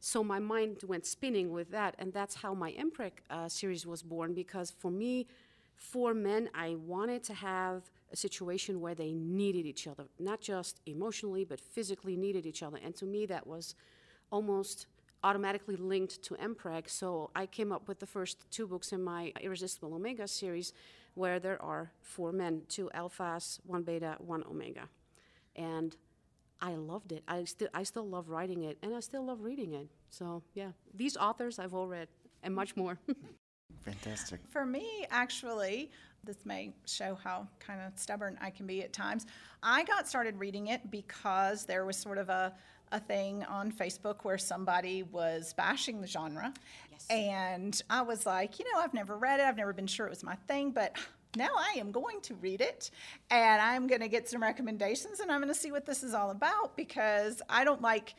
[0.00, 4.02] So my mind went spinning with that, and that's how my MPreg uh, series was
[4.02, 4.34] born.
[4.34, 5.26] Because for me,
[5.74, 10.80] four men, I wanted to have a situation where they needed each other, not just
[10.84, 12.78] emotionally, but physically needed each other.
[12.84, 13.74] And to me, that was
[14.30, 14.86] almost
[15.26, 16.88] automatically linked to MPreg.
[16.88, 20.72] So I came up with the first two books in my Irresistible Omega series,
[21.14, 24.88] where there are four men, two alphas, one beta, one omega,
[25.56, 25.96] and
[26.60, 27.24] I loved it.
[27.26, 29.88] I still I still love writing it, and I still love reading it.
[30.10, 32.08] So yeah, these authors I've all read,
[32.44, 32.98] and much more.
[33.80, 34.40] Fantastic.
[34.48, 35.90] For me, actually,
[36.24, 39.26] this may show how kind of stubborn I can be at times.
[39.62, 42.52] I got started reading it because there was sort of a,
[42.92, 46.52] a thing on Facebook where somebody was bashing the genre.
[47.10, 50.10] And I was like, you know, I've never read it, I've never been sure it
[50.10, 50.96] was my thing, but
[51.36, 52.90] now I am going to read it
[53.30, 56.14] and I'm going to get some recommendations and I'm going to see what this is
[56.14, 58.14] all about because I don't like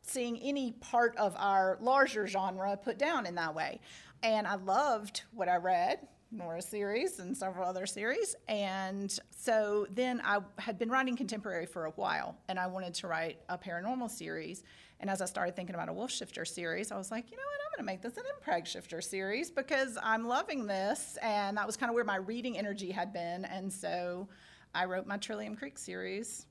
[0.00, 3.80] seeing any part of our larger genre put down in that way.
[4.22, 5.98] And I loved what I read,
[6.32, 8.34] Nora's series and several other series.
[8.48, 13.06] And so then I had been writing contemporary for a while and I wanted to
[13.06, 14.64] write a paranormal series.
[15.00, 17.42] And as I started thinking about a wolf shifter series, I was like, you know
[17.42, 21.18] what, I'm going to make this an MPreg shifter series because I'm loving this.
[21.22, 23.44] And that was kind of where my reading energy had been.
[23.44, 24.28] And so
[24.74, 26.46] I wrote my Trillium Creek series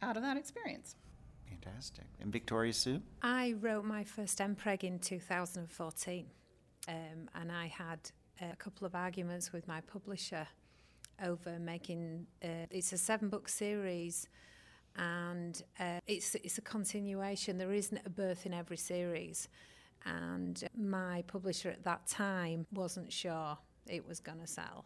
[0.00, 0.96] out of that experience.
[1.48, 2.06] Fantastic.
[2.20, 3.00] And Victoria Sue?
[3.22, 6.26] I wrote my first MPreg in 2014,
[6.88, 6.94] um,
[7.34, 8.10] and I had
[8.50, 10.46] a couple of arguments with my publisher
[11.24, 12.26] over making.
[12.42, 14.28] Uh, it's a seven-book series,
[14.96, 17.58] and uh, it's it's a continuation.
[17.58, 19.48] There isn't a birth in every series,
[20.04, 24.84] and my publisher at that time wasn't sure it was going to sell,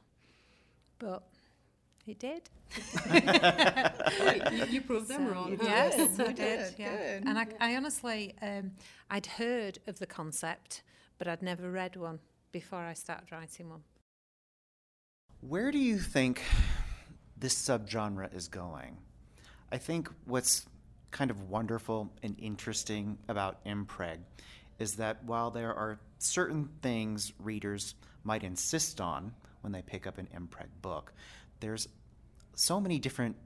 [0.99, 1.23] but
[2.07, 2.43] it did.
[4.53, 5.59] you, you proved them wrong.
[5.63, 6.37] Yes, You I did.
[6.37, 6.91] did, Yeah.
[6.97, 7.29] good.
[7.29, 8.73] And I, I honestly, um,
[9.11, 10.83] I'd heard of the concept,
[11.19, 12.21] but I'd never read one
[12.57, 13.83] before I started writing one.
[15.43, 16.41] Where do you think
[17.37, 18.97] this subgenre is going?
[19.71, 20.65] I think what's
[21.11, 24.21] kind of wonderful and interesting about MPreg
[24.79, 30.17] is that while there are certain things readers might insist on when they pick up
[30.17, 31.13] an MPreg book,
[31.61, 31.89] there's
[32.55, 33.37] so many different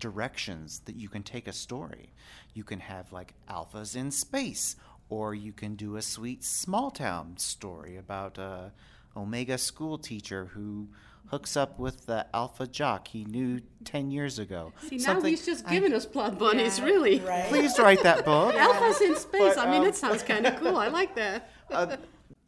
[0.00, 2.12] directions that you can take a story.
[2.54, 4.74] You can have like alphas in space,
[5.08, 8.72] or you can do a sweet small town story about a
[9.16, 10.88] Omega school teacher who
[11.26, 14.72] hooks up with the alpha jock he knew 10 years ago.
[14.88, 17.20] See, now he's just giving us plot bunnies, really.
[17.48, 18.54] Please write that book.
[18.54, 19.54] Alphas in space.
[19.54, 20.76] But, I mean, um, it sounds kind of cool.
[20.76, 21.50] I like that.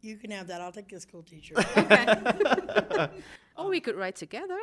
[0.03, 0.61] You can have that.
[0.61, 1.53] I'll take the school teacher.
[3.55, 4.57] Or we could write together.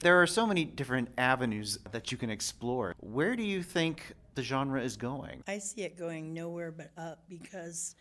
[0.00, 2.94] There are so many different avenues that you can explore.
[3.00, 5.42] Where do you think the genre is going?
[5.46, 7.94] I see it going nowhere but up because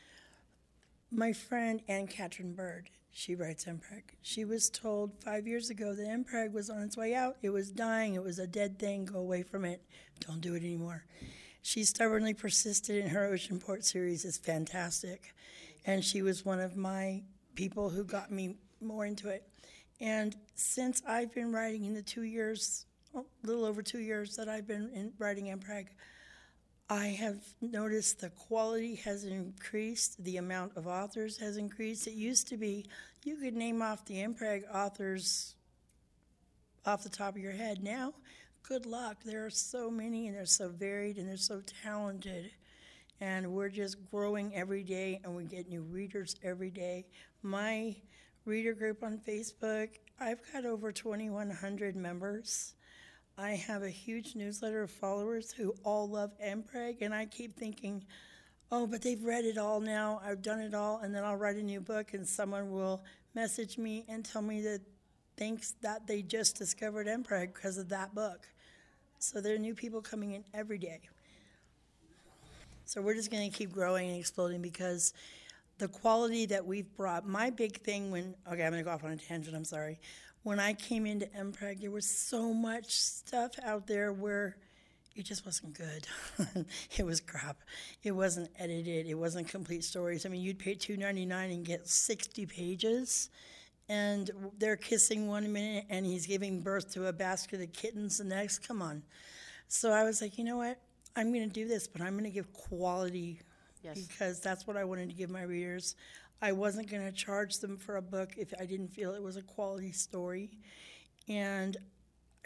[1.12, 4.04] my friend Ann Katrin Bird, she writes MPreg.
[4.22, 7.36] She was told five years ago that MPreg was on its way out.
[7.42, 8.16] It was dying.
[8.16, 9.06] It was a dead thing.
[9.06, 9.82] Go away from it.
[10.22, 11.06] Don't do it anymore.
[11.62, 14.24] She stubbornly persisted in her Ocean Port series.
[14.26, 15.34] It's fantastic.
[15.86, 17.24] And she was one of my
[17.56, 19.48] people who got me more into it.
[20.00, 24.48] And since I've been writing in the two years a little over two years that
[24.48, 25.88] I've been in writing MPreg,
[26.92, 32.06] I have noticed the quality has increased, the amount of authors has increased.
[32.06, 32.86] It used to be
[33.24, 35.56] you could name off the MPreg authors
[36.86, 37.82] off the top of your head.
[37.82, 38.14] Now,
[38.68, 39.24] good luck.
[39.24, 42.52] There are so many and they're so varied and they're so talented.
[43.22, 47.06] And we're just growing every day and we get new readers every day.
[47.42, 47.96] My
[48.44, 52.74] reader group on Facebook, I've got over 2,100 members.
[53.42, 58.06] I have a huge newsletter of followers who all love MPreg, and I keep thinking,
[58.72, 60.22] oh, but they've read it all now.
[60.24, 63.80] I've done it all, and then I'll write a new book, and someone will message
[63.80, 64.82] me and tell me that
[65.38, 68.48] thanks that they just discovered MPreg because of that book.
[69.18, 71.00] So there are new people coming in every day.
[72.86, 75.16] So we're just going to keep growing and exploding because
[75.80, 77.28] the quality that we've brought.
[77.28, 79.56] My big thing when okay, I'm going to go off on a tangent.
[79.56, 80.00] I'm sorry
[80.44, 84.58] when I came into MPreg, there was so much stuff out there where
[85.16, 86.08] it just wasn't good.
[86.98, 87.58] it was crap.
[88.04, 89.08] It wasn't edited.
[89.08, 90.26] It wasn't complete stories.
[90.26, 93.30] I mean, you'd pay two ninety nine and get sixty pages,
[93.90, 98.24] and they're kissing one minute, and he's giving birth to a basket of kittens the
[98.24, 98.68] next.
[98.68, 99.04] Come on.
[99.68, 100.80] So I was like, you know what?
[101.16, 103.40] I'm going to do this, but I'm going to give quality
[103.84, 104.00] yes.
[104.00, 105.96] because that's what I wanted to give my readers.
[106.42, 109.38] I wasn't going to charge them for a book if I didn't feel it was
[109.38, 110.58] a quality story.
[111.28, 111.78] And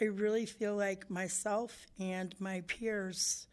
[0.00, 3.46] I really feel like myself and my peers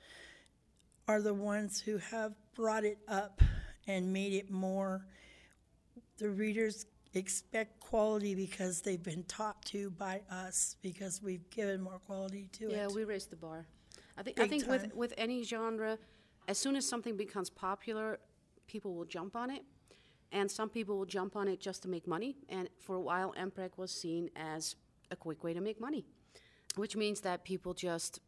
[1.07, 3.41] are the ones who have brought it up
[3.87, 5.05] and made it more.
[6.17, 11.99] The readers expect quality because they've been taught to by us because we've given more
[11.99, 12.77] quality to yeah, it.
[12.77, 13.65] Yeah, we raised the bar.
[14.17, 15.97] I think Big I think with with any genre,
[16.47, 18.19] as soon as something becomes popular,
[18.67, 19.63] people will jump on it
[20.33, 22.35] and some people will jump on it just to make money.
[22.49, 24.75] And for a while, MPreg was seen as
[25.11, 26.05] a quick way to make money,
[26.75, 28.19] which means that people just,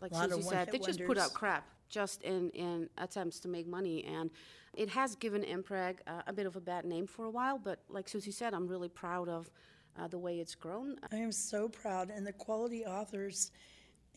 [0.00, 4.04] like Susi said, they just put out crap just in, in attempts to make money.
[4.04, 4.30] And
[4.74, 7.80] it has given MPreg uh, a bit of a bad name for a while, but
[7.88, 9.50] like Susi said, I'm really proud of
[9.98, 10.96] uh, the way it's grown.
[11.10, 13.50] I am so proud, and the quality authors.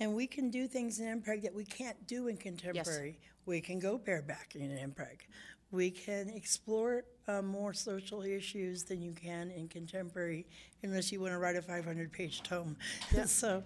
[0.02, 3.18] And we can do things in MPreg that we can't do in contemporary.
[3.22, 3.30] Yes.
[3.46, 5.22] We can go bareback in MPreg
[5.72, 10.46] we can explore uh, more social issues than you can in contemporary,
[10.84, 12.76] unless you want to write a 500 page tome.
[13.14, 13.26] Yeah.
[13.26, 13.64] so,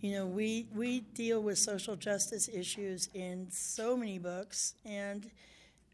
[0.00, 5.30] you know, we, we deal with social justice issues in so many books, and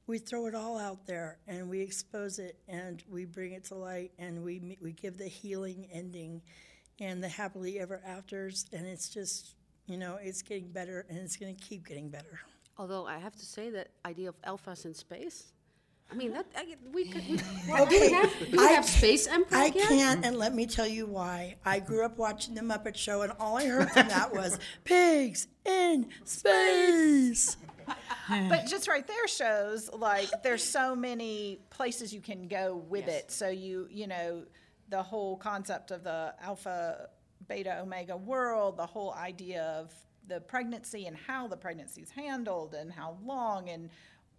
[0.06, 3.76] we throw it all out there and we expose it and we bring it to
[3.76, 6.42] light and we, we give the healing ending
[7.00, 9.54] and the happily ever afters, and it's just,
[9.86, 12.40] you know, it's getting better and it's going to keep getting better.
[12.82, 15.52] Although I have to say that idea of alphas in space.
[16.10, 17.24] I mean, that I, we could.
[17.28, 17.34] We,
[17.80, 19.66] okay, we have, we I, have space empire.
[19.66, 21.54] I can't, and let me tell you why.
[21.64, 25.46] I grew up watching the Muppet Show, and all I heard from that was pigs
[25.64, 27.56] in space.
[28.48, 33.20] but just right there shows like there's so many places you can go with yes.
[33.20, 33.30] it.
[33.30, 34.42] So you you know
[34.88, 37.10] the whole concept of the alpha,
[37.46, 39.94] beta, omega world, the whole idea of
[40.28, 43.90] the pregnancy and how the pregnancy is handled and how long and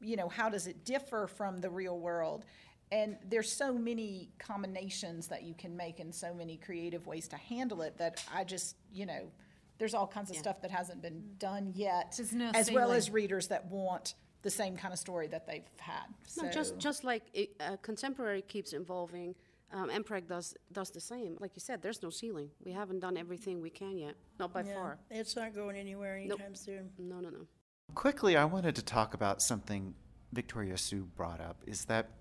[0.01, 2.45] you know how does it differ from the real world
[2.91, 7.37] and there's so many combinations that you can make and so many creative ways to
[7.37, 9.31] handle it that i just you know
[9.79, 10.41] there's all kinds of yeah.
[10.41, 14.75] stuff that hasn't been done yet no as well as readers that want the same
[14.75, 16.05] kind of story that they've had
[16.41, 19.33] no just just like it, uh, contemporary keeps evolving
[19.73, 21.35] um, MPreg does does the same.
[21.39, 22.49] Like you said, there's no ceiling.
[22.63, 24.99] We haven't done everything we can yet, not by yeah, far.
[25.09, 26.57] It's not going anywhere anytime nope.
[26.57, 26.89] soon.
[26.99, 27.47] No, no, no.
[27.95, 29.95] Quickly, I wanted to talk about something
[30.31, 31.63] Victoria Sue brought up.
[31.65, 32.11] Is that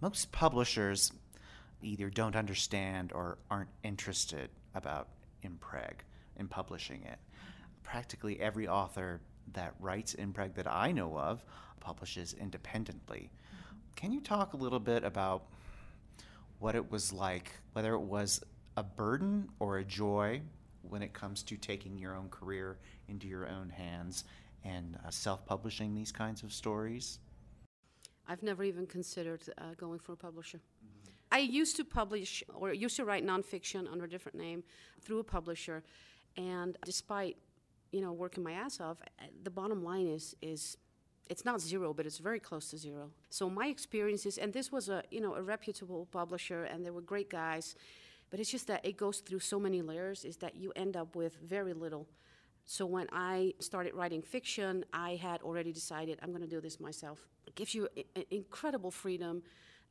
[0.00, 1.12] most publishers
[1.82, 5.08] either don't understand or aren't interested about
[5.44, 5.94] MPreg
[6.36, 7.18] in publishing it.
[7.82, 9.20] Practically every author
[9.52, 11.44] that writes MPreg that I know of
[11.80, 13.30] publishes independently.
[13.96, 15.44] Can you talk a little bit about
[16.64, 18.42] what it was like, whether it was
[18.78, 20.40] a burden or a joy
[20.80, 24.24] when it comes to taking your own career into your own hands
[24.64, 27.18] and uh, self publishing these kinds of stories?
[28.26, 30.56] I've never even considered uh, going for a publisher.
[30.56, 31.10] Mm-hmm.
[31.32, 34.64] I used to publish or used to write nonfiction under a different name
[35.02, 35.84] through a publisher,
[36.38, 37.36] and despite
[37.92, 40.78] you know working my ass off, uh, the bottom line is is
[41.28, 43.10] it's not zero, but it's very close to zero.
[43.30, 47.00] So my experiences, and this was a you know a reputable publisher, and they were
[47.00, 47.74] great guys,
[48.30, 50.24] but it's just that it goes through so many layers.
[50.24, 52.06] Is that you end up with very little.
[52.66, 56.80] So when I started writing fiction, I had already decided I'm going to do this
[56.80, 57.28] myself.
[57.46, 57.88] It gives you
[58.30, 59.42] incredible freedom.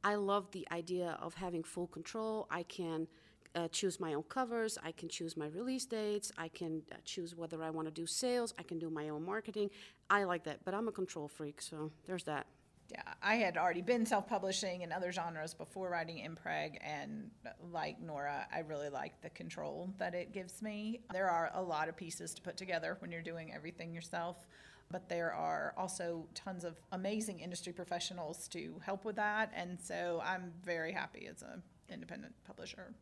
[0.03, 2.47] I love the idea of having full control.
[2.49, 3.07] I can
[3.55, 4.77] uh, choose my own covers.
[4.83, 6.31] I can choose my release dates.
[6.37, 8.53] I can uh, choose whether I want to do sales.
[8.57, 9.69] I can do my own marketing.
[10.09, 12.47] I like that, but I'm a control freak, so there's that.
[12.91, 17.99] Yeah, I had already been self-publishing in other genres before writing MPreg, and uh, like
[18.01, 21.01] Nora, I really like the control that it gives me.
[21.11, 24.45] There are a lot of pieces to put together when you're doing everything yourself,
[24.91, 30.21] but there are also tons of amazing industry professionals to help with that, and so
[30.23, 32.93] I'm very happy as an independent publisher.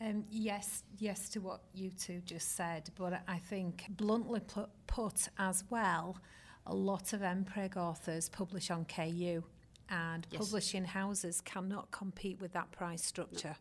[0.00, 5.28] Um, yes, yes to what you two just said, but I think bluntly put, put
[5.38, 6.18] as well,
[6.66, 9.42] a lot of MPreg authors publish on KU,
[9.90, 10.38] and Yes.
[10.40, 13.56] publishing houses cannot compete with that price structure.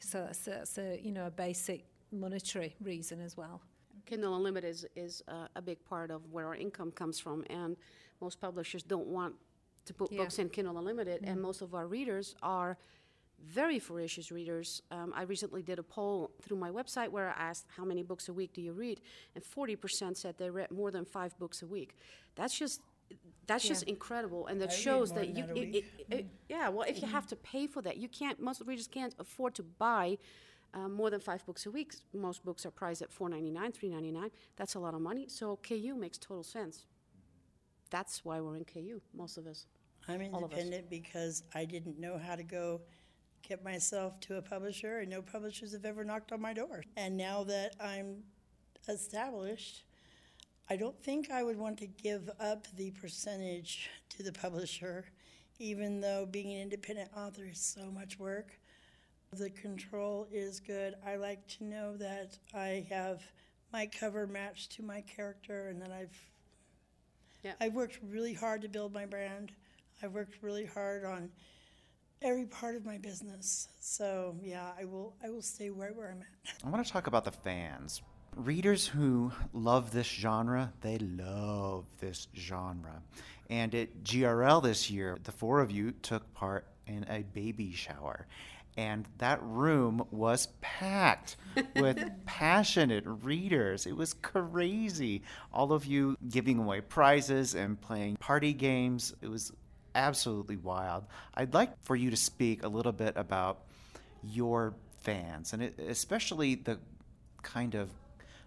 [0.00, 3.62] So that's, that's a you know a basic monetary reason as well.
[4.04, 7.76] Kindle Unlimited is, is uh, a big part of where our income comes from, and
[8.20, 9.34] most publishers don't want
[9.86, 10.18] to put Yeah.
[10.18, 12.76] books in Kindle Unlimited, and most of our readers are
[13.42, 14.82] very voracious readers.
[14.90, 18.28] Um, I recently did a poll through my website where I asked how many books
[18.28, 19.00] a week do you read,
[19.34, 21.96] and 40% said they read more than five books a week.
[22.34, 22.80] That's just
[23.46, 26.70] that's just incredible, and that I shows that you, it, it, it, yeah.
[26.70, 28.40] Well, if you have to pay for that, you can't.
[28.40, 30.16] Most readers can't afford to buy
[30.72, 31.94] um, more than five books a week.
[32.14, 34.30] Most books are priced at four ninety nine, three ninety nine.
[34.56, 35.26] That's a lot of money.
[35.28, 36.86] So KU makes total sense.
[37.90, 39.66] That's why we're in KU, most of us.
[40.08, 40.34] I'm of us.
[40.34, 42.80] independent because I didn't know how to go
[43.48, 46.84] get myself to a publisher, and no publishers have ever knocked on my door.
[46.96, 48.22] And now that I'm
[48.88, 49.84] established,
[50.70, 55.04] I don't think I would want to give up the percentage to the publisher,
[55.58, 58.58] even though being an independent author is so much work.
[59.32, 60.94] The control is good.
[61.04, 63.22] I like to know that I have
[63.72, 66.16] my cover matched to my character and that I've
[67.42, 67.54] Yeah.
[67.60, 69.52] I've worked really hard to build my brand.
[70.02, 71.30] I've worked really hard on
[72.24, 73.68] every part of my business.
[73.78, 76.66] So yeah, I will I will stay right where I'm at.
[76.66, 78.02] I want to talk about the fans.
[78.34, 83.02] Readers who love this genre, they love this genre.
[83.48, 88.26] And at GRL this year, the four of you took part in a baby shower.
[88.76, 91.36] And that room was packed
[91.76, 93.86] with passionate readers.
[93.86, 95.22] It was crazy.
[95.52, 99.14] All of you giving away prizes and playing party games.
[99.22, 99.52] It was
[99.94, 101.04] absolutely wild.
[101.34, 103.60] I'd like for you to speak a little bit about
[104.22, 106.78] your fans and especially the
[107.42, 107.90] kind of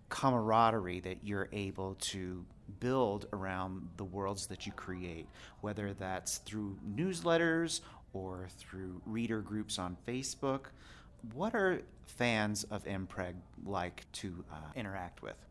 [0.09, 2.45] camaraderie that you're able to
[2.79, 5.27] build around the worlds that you create,
[5.61, 7.81] whether that's through newsletters
[8.13, 10.67] or through reader groups on Facebook.
[11.33, 13.33] What are fans of MPreg
[13.65, 15.46] like to uh, interact with?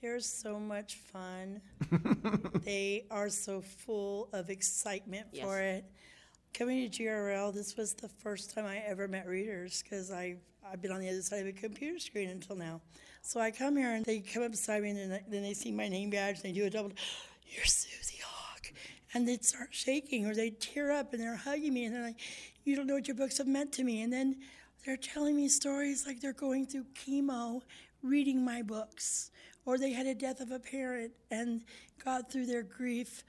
[0.00, 1.60] They're so much fun.
[2.64, 5.84] they are so full of excitement for it.
[6.54, 10.80] Coming to GRL, this was the first time I ever met readers because I've, I've
[10.80, 12.80] been on the other side of a computer screen until now.
[13.22, 15.72] So I come here and they come up beside me and then, then they see
[15.72, 16.92] my name badge and they do a double.
[17.46, 18.72] You're Susi Hawke,
[19.14, 22.20] and they start shaking or they tear up and they're hugging me and they're like,
[22.64, 24.36] "You don't know what your books have meant to me." And then
[24.84, 27.62] they're telling me stories like they're going through chemo,
[28.02, 29.30] reading my books,
[29.68, 31.62] or they had a death of a parent and
[32.02, 33.22] got through their grief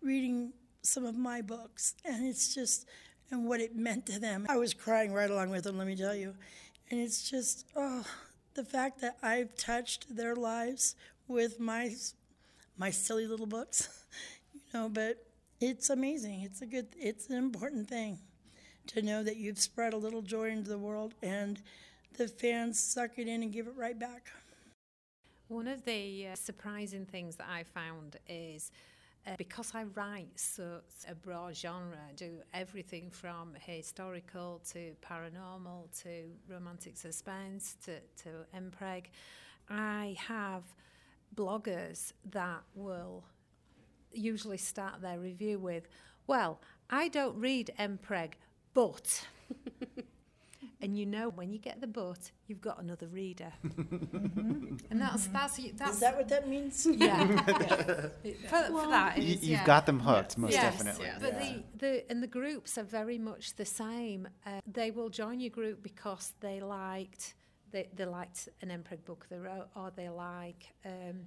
[0.00, 1.96] reading some of my books.
[2.04, 2.86] And it's just,
[3.32, 4.46] and what it meant to them.
[4.48, 6.36] I was crying right along with them, let me tell you.
[6.92, 8.04] And it's just, oh,
[8.54, 10.94] the fact that I've touched their lives
[11.26, 11.92] with my
[12.78, 13.88] my silly little books,
[14.54, 15.26] you know, but
[15.60, 16.42] it's amazing.
[16.42, 18.20] It's a good, it's an important thing
[18.86, 21.60] to know that you've spread a little joy into the world and
[22.16, 24.30] the fans suck it in and give it right back.
[25.50, 28.70] One of the uh, surprising things that I found is
[29.26, 35.90] uh, because I write such a broad genre, I do everything from historical to paranormal
[36.04, 39.06] to romantic suspense to, to MPreg.
[39.68, 40.62] I have
[41.34, 43.24] bloggers that will
[44.12, 45.88] usually start their review with,
[46.28, 48.34] Well, I don't read MPreg,
[48.72, 49.26] but.
[50.82, 55.58] And you know when you get the but, you've got another reader, and that's that's
[55.76, 56.86] that's Is that what that means?
[56.90, 57.26] yeah.
[58.48, 59.64] for, for that you, you've yeah.
[59.66, 61.10] got them hooked, most Yes, definitely.
[61.20, 64.26] But the, the and the groups are very much the same.
[64.46, 67.34] Uh, they will join your group because they liked
[67.72, 71.20] they, they liked an MPreg book they wrote, or they like um,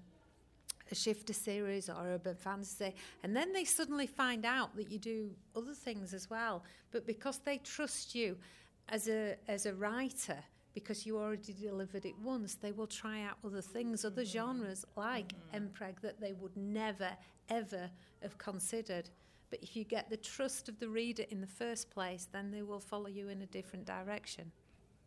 [0.91, 5.31] a shifter series or urban fantasy, and then they suddenly find out that you do
[5.55, 6.63] other things as well.
[6.91, 8.37] But because they trust you
[8.89, 10.43] as a as a writer.
[10.73, 14.31] Because you already delivered it once, they will try out other things, other mm.
[14.31, 15.69] genres like mm.
[15.69, 17.11] MPreg that they would never,
[17.47, 17.91] ever
[18.23, 19.07] have considered.
[19.51, 22.63] But if you get the trust of the reader in the first place, then they
[22.63, 24.51] will follow you in a different direction.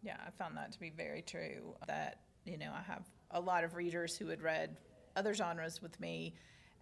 [0.05, 1.74] Yeah, I found that to be very true.
[1.89, 3.03] That, you know, I have
[3.33, 4.77] a lot of readers who had read
[5.16, 6.35] other genres with me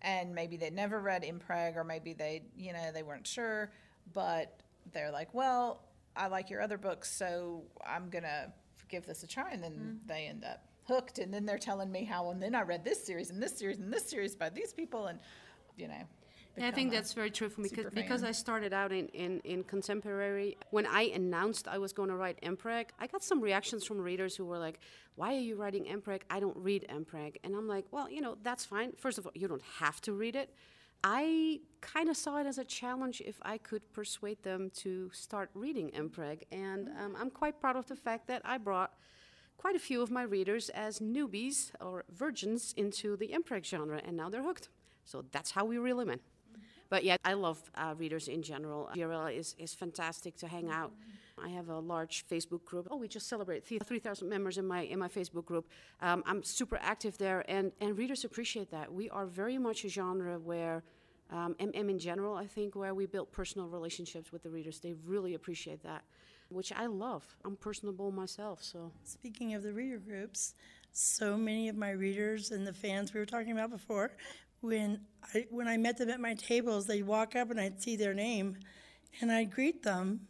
[0.03, 3.73] and maybe they'd never read MPreg or maybe they, you know, they weren't sure,
[4.13, 4.61] but
[4.93, 5.81] they're like, well,
[6.17, 8.53] I like your other books, so I'm going to
[8.89, 9.53] give this a try.
[9.53, 10.07] And then mm-hmm.
[10.07, 11.19] they end up hooked.
[11.19, 13.79] And then they're telling me how, and then I read this series and this series
[13.79, 15.07] and this series by these people.
[15.07, 15.19] And,
[15.77, 16.05] you know,
[16.63, 19.65] I think that's very true for me because, because I started out in, in, in
[19.65, 20.57] contemporary.
[20.71, 24.37] When I announced I was going to write MPreg, I got some reactions from readers
[24.37, 24.79] who were like,
[25.17, 26.23] Why are you writing MPreg?
[26.31, 27.37] I don't read MPreg.
[27.43, 28.93] And I'm like, Well, you know, that's fine.
[28.97, 30.55] First of all, you don't have to read it.
[31.07, 35.51] I kind of saw it as a challenge if I could persuade them to start
[35.53, 36.45] reading MPreg.
[36.51, 38.95] And um, I'm quite proud of the fact that I brought
[39.59, 44.17] quite a few of my readers as newbies or virgins into the MPreg genre, and
[44.17, 44.71] now they're hooked.
[45.05, 46.21] So that's how we reel them in.
[46.89, 48.89] But yeah, I love uh, readers in general.
[48.97, 50.93] GRL is, is fantastic to hang out.
[51.43, 52.89] I have a large Facebook group.
[52.91, 55.69] Oh, we just celebrated 3,000 members in my in my Facebook group.
[56.01, 58.93] Um, I'm super active there, and, and readers appreciate that.
[58.93, 60.83] We are very much a genre where,
[61.31, 64.81] um, and in general, I think, where we build personal relationships with the readers.
[64.81, 66.03] They really appreciate that,
[66.51, 67.25] which I love.
[67.45, 68.93] I'm personable myself, so.
[69.05, 70.55] Speaking of the reader groups,
[70.93, 74.13] so many of my readers and the fans we were talking about before
[74.65, 74.99] when
[75.35, 78.15] I, when I met them at my tables, they'd walk up and I'd see their
[78.15, 78.57] name
[79.21, 80.21] and I'd greet them.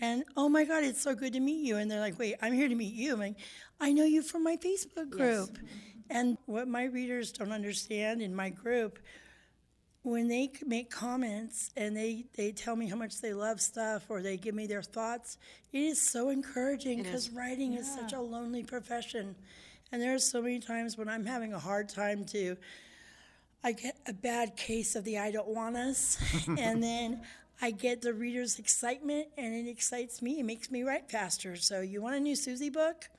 [0.00, 1.76] And oh my God, it's so good to meet you.
[1.76, 3.12] And they're like, wait, I'm here to meet you.
[3.14, 3.36] I'm like,
[3.80, 5.50] I know you from my Facebook group.
[5.52, 5.72] Yes.
[6.10, 8.98] And what my readers don't understand in my group,
[10.02, 14.22] when they make comments and they, they tell me how much they love stuff or
[14.22, 15.36] they give me their thoughts,
[15.72, 17.80] it is so encouraging because writing yeah.
[17.80, 19.36] is such a lonely profession.
[19.92, 22.56] And there are so many times when I'm having a hard time to
[23.62, 26.16] I get a bad case of the I don't want us,
[26.58, 27.20] and then
[27.62, 30.40] I get the reader's excitement, and it excites me.
[30.40, 31.56] It makes me write faster.
[31.56, 33.10] So, you want a new Susi book?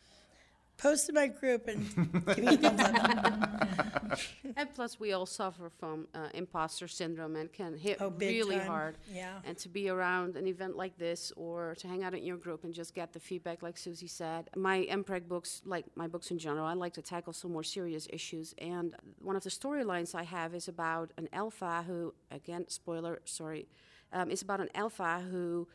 [0.82, 1.88] Post in my group and
[2.26, 4.20] give me a thumbs up.
[4.56, 8.68] and plus, we all suffer from uh, imposter syndrome and can hit oh, really time.
[8.68, 8.98] hard.
[9.14, 9.40] Yeah.
[9.46, 12.64] And to be around an event like this or to hang out in your group
[12.64, 14.50] and just get the feedback, like Susi said.
[14.56, 18.08] My MPreg books, like my books in general, I like to tackle some more serious
[18.12, 18.56] issues.
[18.58, 23.68] And one of the storylines I have is about an alpha who, again, spoiler, sorry,
[24.14, 25.68] um, it's about an alpha who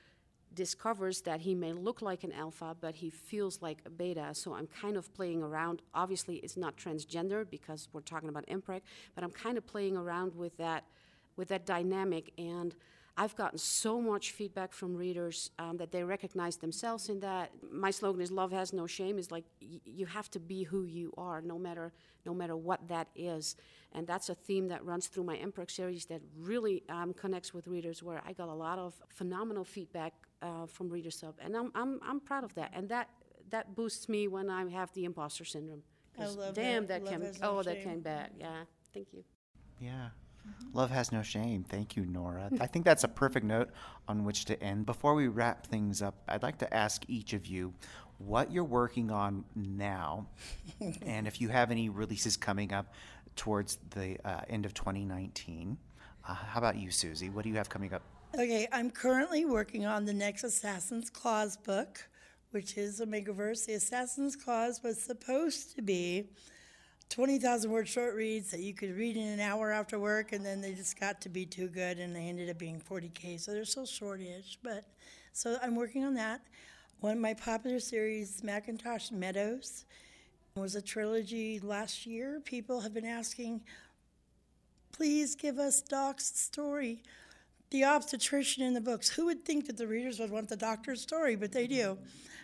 [0.55, 4.29] discovers that he may look like an alpha, but he feels like a beta.
[4.33, 5.83] So I'm kind of playing around.
[5.95, 8.81] Obviously, it's not transgender because we're talking about MPreg,
[9.15, 10.85] but I'm kind of playing around with that,
[11.37, 12.33] with that dynamic.
[12.39, 12.75] And
[13.19, 17.51] I've gotten so much feedback from readers um, that they recognize themselves in that.
[17.73, 20.83] My slogan is "Love has no shame." Is like y- you have to be who
[20.83, 21.93] you are, no matter
[22.27, 23.57] no matter what that is,
[23.93, 27.67] and that's a theme that runs through my MPreg series that really um, connects with
[27.67, 28.03] readers.
[28.03, 30.13] Where I got a lot of phenomenal feedback
[30.43, 33.09] uh, from readers sub, and I'm, I'm I'm proud of that, and that
[33.49, 35.83] that boosts me when I have the imposter syndrome.
[36.19, 37.21] I love damn, that, that came.
[37.21, 37.75] No oh, shame.
[37.75, 38.33] that came back.
[38.39, 39.25] Yeah, thank you.
[39.81, 40.09] Yeah.
[40.47, 40.77] Mm-hmm.
[40.77, 41.65] Love has no shame.
[41.65, 42.51] Thank you, Nora.
[42.61, 43.71] I think that's a perfect note
[44.09, 44.87] on which to end.
[44.87, 47.75] Before we wrap things up, I'd like to ask each of you
[48.19, 50.27] what you're working on now,
[51.03, 52.93] and if you have any releases coming up
[53.37, 55.77] towards the uh, end of 2019.
[56.29, 57.29] Uh, how about you, Susi?
[57.31, 58.03] What do you have coming up?
[58.35, 62.09] Okay, I'm currently working on the next Assassin's Clause book,
[62.51, 63.67] which is Omegaverse.
[63.67, 66.31] The Assassin's Clause was supposed to be
[67.11, 70.61] 20,000 word short reads that you could read in an hour after work, and then
[70.61, 73.41] they just got to be too good, and they ended up being 40K.
[73.41, 74.85] So they're still shortish, but
[75.33, 76.41] so I'm working on that.
[77.01, 79.85] One of my popular series, Macintosh Meadows,
[80.55, 82.41] was a trilogy last year.
[82.45, 83.61] People have been asking,
[84.93, 87.03] please give us Doc's story.
[87.71, 89.09] The obstetrician in the books.
[89.11, 91.99] Who would think that the readers would want the doctor's story, but they do.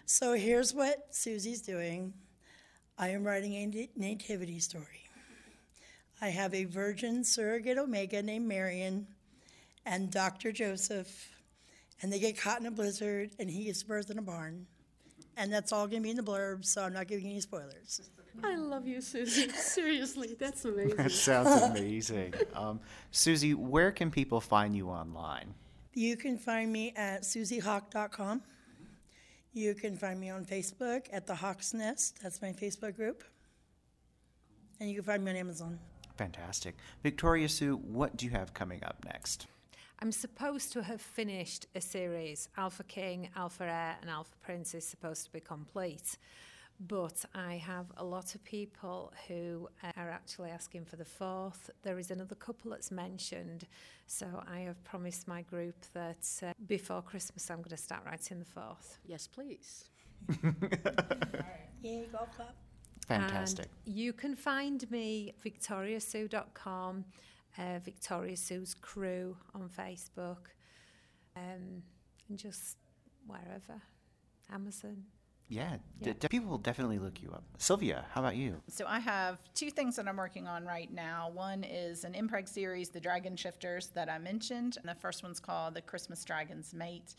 [0.05, 2.13] So here's what Susi's doing.
[2.99, 5.09] I am writing a nativity story.
[6.21, 9.07] I have a virgin surrogate omega named Marion
[9.85, 10.53] and Dr.
[10.53, 11.31] Joseph,
[12.01, 14.67] and they get caught in a blizzard, and he gives birth in a barn.
[15.37, 18.11] And that's all going to be in the blurb, so I'm not giving any spoilers.
[18.45, 19.49] I love you, Susi.
[19.55, 20.97] Seriously, that's amazing.
[20.97, 22.35] that sounds amazing.
[22.55, 22.81] Um,
[23.11, 25.55] Susi, where can people find you online?
[25.95, 28.43] You can find me at susihawke.com.
[29.55, 32.19] You can find me on Facebook at the Hawke's Nest.
[32.23, 33.23] That's my Facebook group.
[34.81, 35.79] And you can find me on Amazon.
[36.17, 36.75] Fantastic.
[37.03, 39.47] Victoria Sue, what do you have coming up next?
[40.01, 42.49] I'm supposed to have finished a series.
[42.57, 46.17] Alpha King, Alpha Heir, and Alpha Prince is supposed to be complete.
[46.89, 51.71] But I have a lot of people who are actually asking for the fourth.
[51.83, 53.67] There is another couple that's mentioned,
[54.07, 58.39] so I have promised my group that uh, before Christmas I'm going to start writing
[58.39, 58.99] the fourth.
[59.07, 59.85] Yes, please.
[61.83, 62.55] Yay, golf clap.
[63.07, 63.69] Fantastic.
[63.87, 67.05] And you can find me victoriasue.com,
[67.59, 70.51] uh, Victoria Sue's crew on Facebook,
[71.37, 71.83] um,
[72.29, 72.77] and just
[73.27, 73.81] wherever,
[74.53, 75.05] Amazon.
[75.53, 76.15] Yeah, Yeah.
[76.31, 77.45] people will definitely look you up.
[77.59, 78.63] Sylvia, how about you?
[78.69, 81.29] So I have two things that I'm working on right now.
[81.29, 84.79] One is an MPreg series, The Dragon Shifters, that I mentioned.
[84.79, 87.15] And the first one's called The Christmas Dragon's Mate,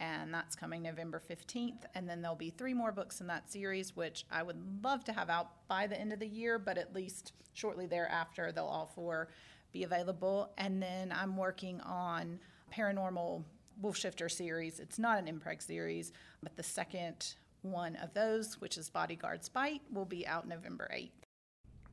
[0.00, 1.84] and that's coming November 15th.
[1.94, 5.12] And then there'll be three more books in that series, which I would love to
[5.12, 8.86] have out by the end of the year, but at least shortly thereafter, they'll all
[8.94, 9.28] four
[9.72, 10.50] be available.
[10.56, 12.40] And then I'm working on
[12.72, 13.44] Paranormal
[13.82, 14.80] Wolf Shifter series.
[14.80, 16.12] It's not an MPreg series,
[16.42, 17.34] but the second
[17.64, 21.10] one of those, which is Bodyguard's Bite, will be out November 8th.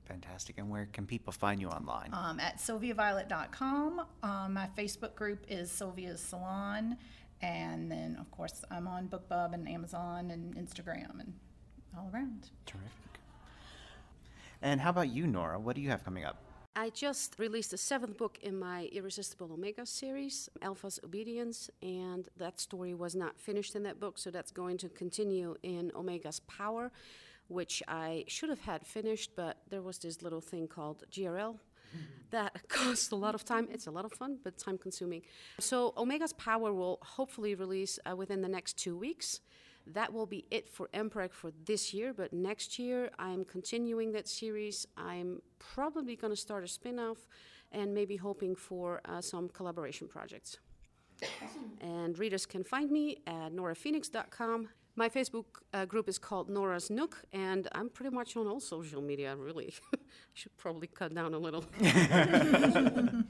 [0.05, 0.57] Fantastic.
[0.57, 2.09] And where can people find you online?
[2.11, 4.05] Um, at sylviaviolet.com.
[4.23, 6.97] Um, my Facebook group is Sylvia's Salon.
[7.41, 11.33] And then, of course, I'm on BookBub and Amazon and Instagram and
[11.97, 12.49] all around.
[12.65, 12.91] Terrific.
[14.61, 15.59] And how about you, Nora?
[15.59, 16.37] What do you have coming up?
[16.75, 22.61] I just released the seventh book in my Irresistible Omega series, Alpha's Obedience, and that
[22.61, 26.89] story was not finished in that book, so that's going to continue in Omega's Power,
[27.49, 31.57] which I should have had finished, but there was this little thing called GRL
[32.29, 33.67] that costs a lot of time.
[33.69, 35.23] It's a lot of fun, but time consuming.
[35.59, 39.41] So, Omega's Power will hopefully release uh, within the next two weeks.
[39.87, 44.27] That will be it for MPREG for this year, but next year I'm continuing that
[44.27, 44.87] series.
[44.97, 47.17] I'm probably going to start a spin off
[47.71, 50.57] and maybe hoping for uh, some collaboration projects.
[51.81, 54.69] and readers can find me at noraphoenix.com.
[54.95, 59.01] My Facebook uh, group is called Nora's Nook, and I'm pretty much on all social
[59.01, 59.73] media, really.
[60.33, 61.63] Should probably cut down a little.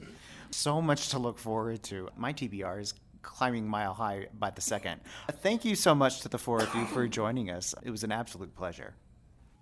[0.52, 2.10] So much to look forward to.
[2.14, 2.92] My TBR is
[3.22, 5.00] climbing mile high by the second.
[5.40, 7.74] Thank you so much to the four of you for joining us.
[7.82, 8.94] It was an absolute pleasure.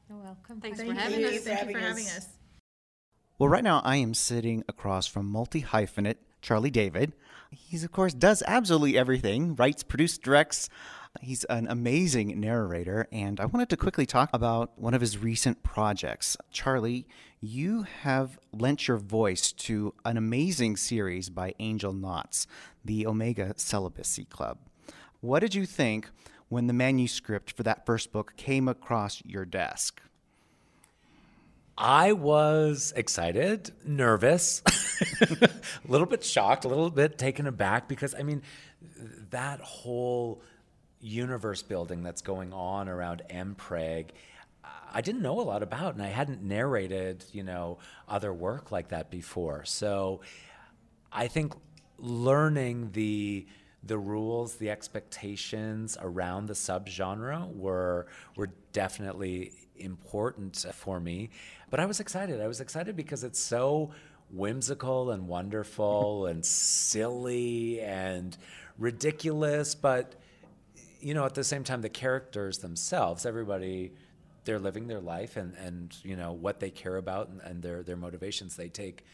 [0.08, 0.60] You're welcome.
[0.60, 1.26] Thanks Thank for having you.
[1.28, 1.38] us.
[1.38, 2.16] for Thank you for having having us.
[2.18, 2.28] us.
[3.38, 7.12] Well, right now I am sitting across from multi hyphenate Charlie David.
[7.50, 10.68] He's, of course, does absolutely everything writes, produces, directs.
[11.20, 15.62] He's an amazing narrator, and I wanted to quickly talk about one of his recent
[15.62, 16.36] projects.
[16.52, 17.06] Charlie,
[17.40, 22.46] you have lent your voice to an amazing series by Angel Knots,
[22.84, 24.58] the Omega Celibacy Club.
[25.20, 26.10] What did you think
[26.48, 30.02] when the manuscript for that first book came across your desk?
[31.78, 34.62] I was excited, nervous,
[35.22, 35.48] a
[35.88, 38.42] little bit shocked, a little bit taken aback because I mean,
[39.30, 40.42] that whole
[41.00, 44.10] universe building that's going on around MPreg,
[44.92, 48.88] I didn't know a lot about, and I hadn't narrated, you know, other work like
[48.88, 49.64] that before.
[49.64, 50.20] So,
[51.12, 51.54] I think
[51.98, 53.46] learning the
[53.82, 58.06] the rules, the expectations around the subgenre were
[58.36, 61.30] were definitely important for me.
[61.70, 62.40] But I was excited.
[62.40, 63.92] I was excited because it's so
[64.30, 68.36] whimsical and wonderful and silly and
[68.78, 70.14] ridiculous, but
[71.00, 73.92] you know, at the same time the characters themselves, everybody
[74.44, 77.82] they're living their life and, and you know what they care about and, and their
[77.82, 79.04] their motivations they take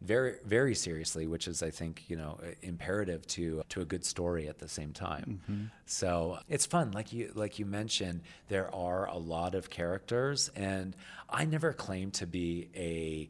[0.00, 4.48] very very seriously, which is I think you know imperative to to a good story
[4.48, 5.40] at the same time.
[5.42, 5.64] Mm-hmm.
[5.86, 8.22] So it's fun, like you like you mentioned.
[8.48, 10.94] There are a lot of characters, and
[11.28, 13.28] I never claimed to be a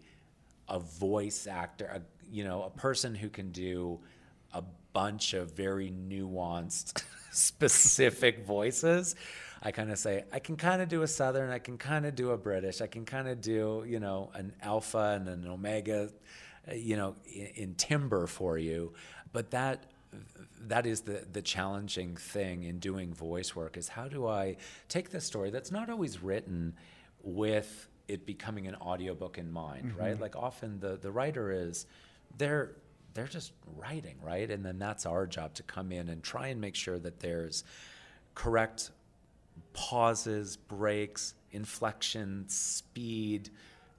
[0.68, 4.00] a voice actor, a, you know, a person who can do
[4.52, 9.16] a bunch of very nuanced, specific voices.
[9.62, 12.14] I kind of say I can kind of do a southern, I can kind of
[12.14, 16.10] do a British, I can kind of do you know an alpha and an omega,
[16.70, 18.92] uh, you know, in, in timber for you.
[19.32, 19.86] But that
[20.60, 24.56] that is the the challenging thing in doing voice work is how do I
[24.88, 26.74] take this story that's not always written
[27.22, 30.18] with it becoming an audiobook in mind, right?
[30.18, 31.86] Like often the the writer is
[32.36, 32.76] they're
[33.14, 34.50] they're just writing, right?
[34.50, 37.64] And then that's our job to come in and try and make sure that there's
[38.34, 38.90] correct
[39.72, 43.50] pauses, breaks, inflection, speed,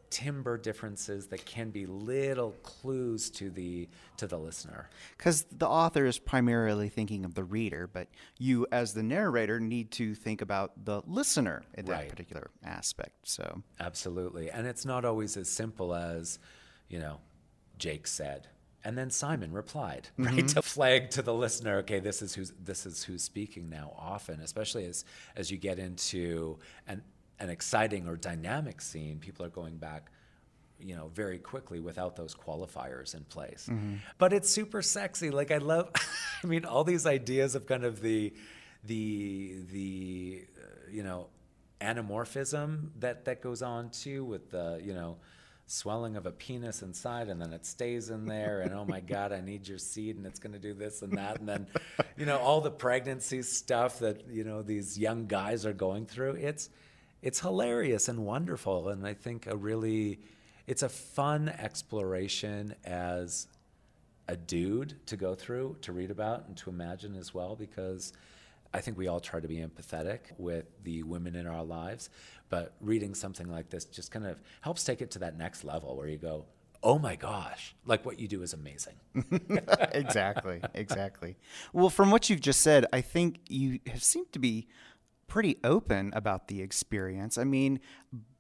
[0.09, 3.87] timbre differences that can be little clues to the
[4.17, 4.89] to the listener.
[5.17, 8.07] Because the author is primarily thinking of the reader, but
[8.37, 12.09] you, as the narrator, need to think about the listener in that Right.
[12.09, 13.27] particular aspect.
[13.27, 14.49] So, Absolutely.
[14.49, 16.39] And it's not always as simple as,
[16.87, 17.19] you know,
[17.77, 18.47] Jake said.
[18.83, 20.47] And then Simon replied, right?
[20.49, 24.39] To flag to the listener, okay, this is who's this is who's speaking now often,
[24.39, 25.03] especially as
[25.35, 26.57] as you get into
[26.87, 27.01] and
[27.39, 30.11] an exciting or dynamic scene, people are going back
[30.81, 33.95] you know very quickly without those qualifiers in place Mm-hmm.
[34.17, 35.91] but it's super sexy like i love
[36.43, 38.33] i mean all these ideas of kind of the
[38.85, 41.27] the the uh, you know
[41.81, 45.17] anamorphism that that goes on too with the you know
[45.69, 49.31] swelling of a penis inside and then it stays in there and oh my god
[49.31, 51.67] i need your seed and it's going to do this and that and then
[52.17, 56.31] you know all the pregnancy stuff that you know these young guys are going through
[56.31, 56.71] it's
[57.21, 60.19] it's hilarious and wonderful and i think a really
[60.65, 63.47] it's a fun exploration as
[64.27, 68.13] a dude to go through to read about and to imagine as well because
[68.73, 72.09] I think we all try to be empathetic with the women in our lives,
[72.49, 75.95] but reading something like this just kind of helps take it to that next level
[75.95, 76.45] where you go,
[76.83, 78.95] "Oh my gosh, like what you do is amazing."
[79.91, 81.37] exactly, exactly.
[81.73, 84.67] Well, from what you've just said, I think you have seemed to be
[85.27, 87.37] pretty open about the experience.
[87.37, 87.79] I mean,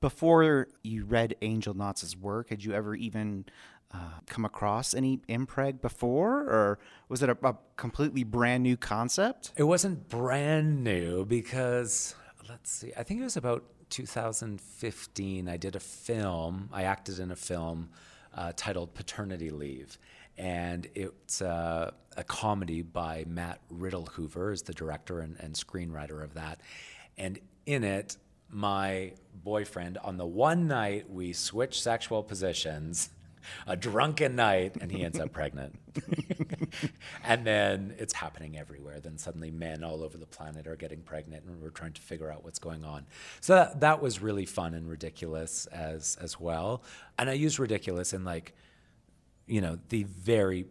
[0.01, 3.45] before you read Angel Knott's work, had you ever even
[3.93, 9.53] uh, come across any MPreg before, or was it a, a completely brand new concept?
[9.55, 12.15] It wasn't brand new because
[12.49, 15.49] let's see, I think it was about 2015.
[15.49, 16.69] I did a film.
[16.71, 17.89] I acted in a film
[18.35, 19.97] uh, titled Paternity Leave,
[20.37, 26.35] and it's uh, a comedy by Matt Riddlehoover, is the director and, and screenwriter of
[26.35, 26.61] that.
[27.17, 28.17] And in it,
[28.49, 29.13] my
[29.43, 33.09] boyfriend, on the one night we switch sexual positions,
[33.67, 35.79] a drunken night, and he ends up pregnant.
[37.23, 38.99] and then it's happening everywhere.
[38.99, 42.31] Then suddenly men all over the planet are getting pregnant, and we're trying to figure
[42.31, 43.05] out what's going on.
[43.41, 46.83] So that, that was really fun and ridiculous as as well.
[47.17, 48.55] And I use ridiculous in like,
[49.47, 50.65] you know, the very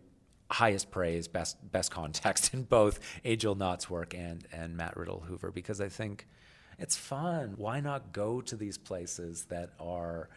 [0.50, 5.80] highest praise, best best context in both Angel Knott's work and and Matt Riddlehoover because
[5.80, 6.26] I think
[6.78, 7.54] it's fun.
[7.56, 10.28] Why not go to these places that are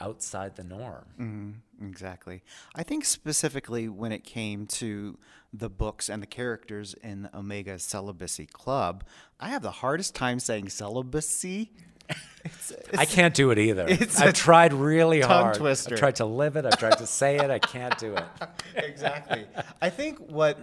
[0.00, 1.04] outside the norm?
[1.18, 2.42] Mm, exactly.
[2.74, 5.18] I think specifically when it came to
[5.52, 9.04] the books and the characters in the Omega Celibacy Club,
[9.38, 11.72] I have the hardest time saying celibacy.
[12.44, 13.86] It's, I can't do it either.
[13.88, 15.54] it's I've tried really tongue hard.
[15.54, 15.94] twister.
[15.94, 16.66] I've tried to live it.
[16.66, 17.48] I've tried to say it.
[17.50, 18.24] I can't do it.
[18.74, 19.46] exactly.
[19.80, 20.58] I think what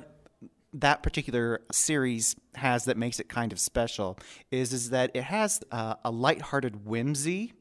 [0.74, 4.18] that particular series has that makes it kind of special
[4.52, 7.54] is is that it has uh, a lighthearted whimsy,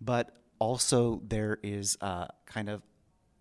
[0.00, 2.82] but also there is uh, kind of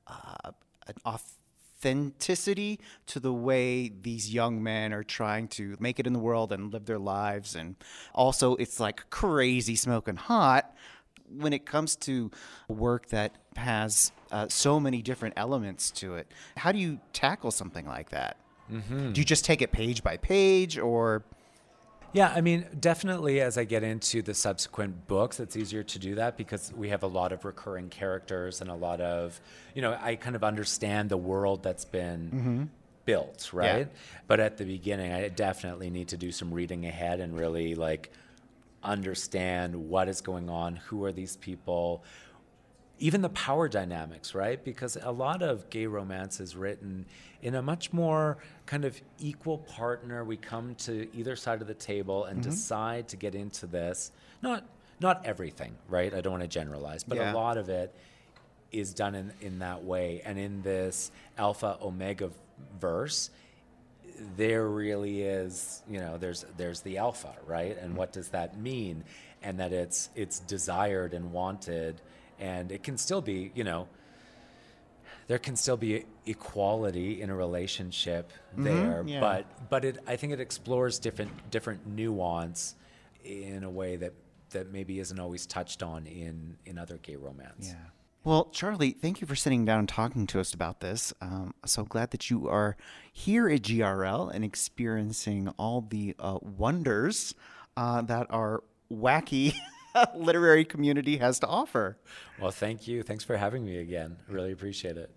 [0.08, 0.52] uh,
[0.88, 6.24] an authenticity to the way these young men are trying to make it in the
[6.30, 7.76] world and live their lives, and
[8.14, 10.64] also it's like crazy smoking hot
[11.44, 12.30] when it comes to
[12.68, 17.86] work that has uh, so many different elements to it, how do you tackle something
[17.88, 18.36] like that?
[19.14, 21.24] Do you just take it page by page, or
[22.14, 26.16] Yeah, I mean, definitely as I get into the subsequent books, it's easier to do
[26.16, 29.40] that because we have a lot of recurring characters and a lot of,
[29.74, 32.64] you know, I kind of understand the world that's been mm-hmm.
[33.06, 33.88] built, right?
[34.28, 38.12] But at the beginning, I definitely need to do some reading ahead and really like
[38.84, 42.04] understand what is going on, who are these people,
[43.02, 44.64] even the power dynamics, right?
[44.64, 47.06] Because a lot of gay romance is written
[47.42, 48.38] in a much more
[48.68, 50.24] kind of equal partner.
[50.24, 52.52] We come to either side of the table and mm-hmm.
[52.52, 54.12] decide to get into this.
[54.42, 54.64] Not
[55.00, 56.14] not everything, right?
[56.14, 57.34] I don't want to generalize, but Yeah.
[57.34, 57.92] a lot of it
[58.72, 60.22] is done in, in that way.
[60.24, 62.30] And in this alpha omega
[62.80, 63.32] verse,
[64.38, 67.76] there really is, you know, there's there's the alpha, right?
[67.80, 67.96] And mm-hmm.
[67.98, 69.04] what does that mean?
[69.42, 72.00] And that it's it's desired and wanted,
[72.42, 73.88] and it can still be, you know,
[75.28, 79.22] there can still be equality in a relationship there, yeah.
[79.22, 82.76] but but it I think it explores different different nuance
[83.24, 84.14] in a way that
[84.50, 87.70] that maybe isn't always touched on in in other gay romance.
[87.70, 87.90] yeah
[88.24, 91.14] Well, Charlie, thank you for sitting down and talking to us about this.
[91.22, 92.76] Um, so glad that you are
[93.14, 97.36] here at GRL and experiencing all the uh, wonders
[97.78, 99.54] uh, that are wacky
[100.16, 101.98] literary community has to offer.
[102.40, 103.04] Well, thank you.
[103.04, 104.18] Thanks for having me again.
[104.28, 105.12] Really appreciate it.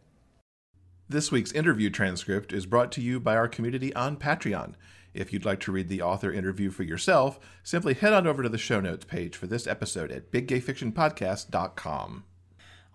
[1.09, 4.75] This week's interview transcript is brought to you by our community on Patreon.
[5.13, 8.49] If you'd like to read the author interview for yourself, simply head on over to
[8.49, 12.25] the show notes page for this episode at biggayfictionpodcast.com.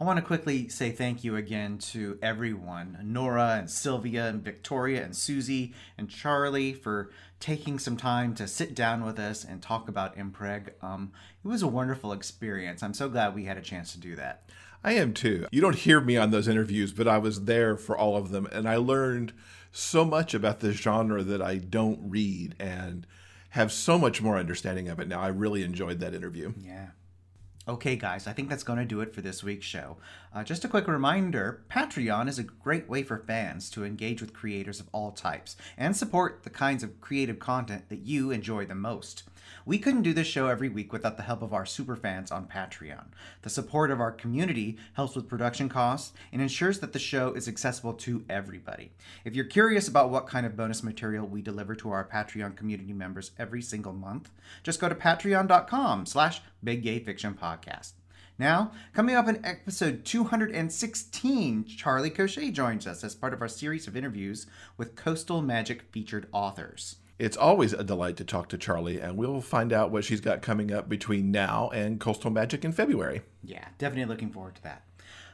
[0.02, 5.04] I want to quickly say thank you again to everyone Nora and Sylvia and Victoria
[5.04, 9.88] and Susi and Charlie for taking some time to sit down with us and talk
[9.88, 10.72] about MPreg.
[10.84, 11.12] Um,
[11.44, 12.84] it was a wonderful experience.
[12.84, 14.44] I'm so glad we had a chance to do that.
[14.84, 15.48] I am too.
[15.52, 18.48] You don't hear me on those interviews, but I was there for all of them,
[18.52, 19.34] and I learned
[19.72, 23.06] so much about this genre that I don't read and
[23.52, 25.20] have so much more understanding of it now.
[25.20, 26.54] I really enjoyed that interview.
[26.58, 26.88] Yeah.
[27.70, 29.98] Okay, guys, I think that's going to do it for this week's show.
[30.34, 34.34] Uh, just a quick reminder Patreon is a great way for fans to engage with
[34.34, 38.74] creators of all types and support the kinds of creative content that you enjoy the
[38.74, 39.22] most.
[39.66, 43.06] We couldn't do this show every week without the help of our superfans on Patreon.
[43.42, 47.48] The support of our community helps with production costs and ensures that the show is
[47.48, 48.92] accessible to everybody.
[49.26, 52.94] If you're curious about what kind of bonus material we deliver to our Patreon community
[52.94, 54.30] members every single month,
[54.64, 57.94] just go to patreon.com slash big gay fiction podcast.
[58.40, 63.86] Now, coming up in episode 216, Charlie Cochet joins us as part of our series
[63.86, 64.48] of interviews
[64.78, 66.96] with Coastal Magic featured authors.
[67.20, 70.42] It's always a delight to talk to Charlie, and we'll find out what she's got
[70.42, 73.24] coming up between now and Coastal Magic in February.
[73.44, 74.84] Yeah, definitely looking forward to that.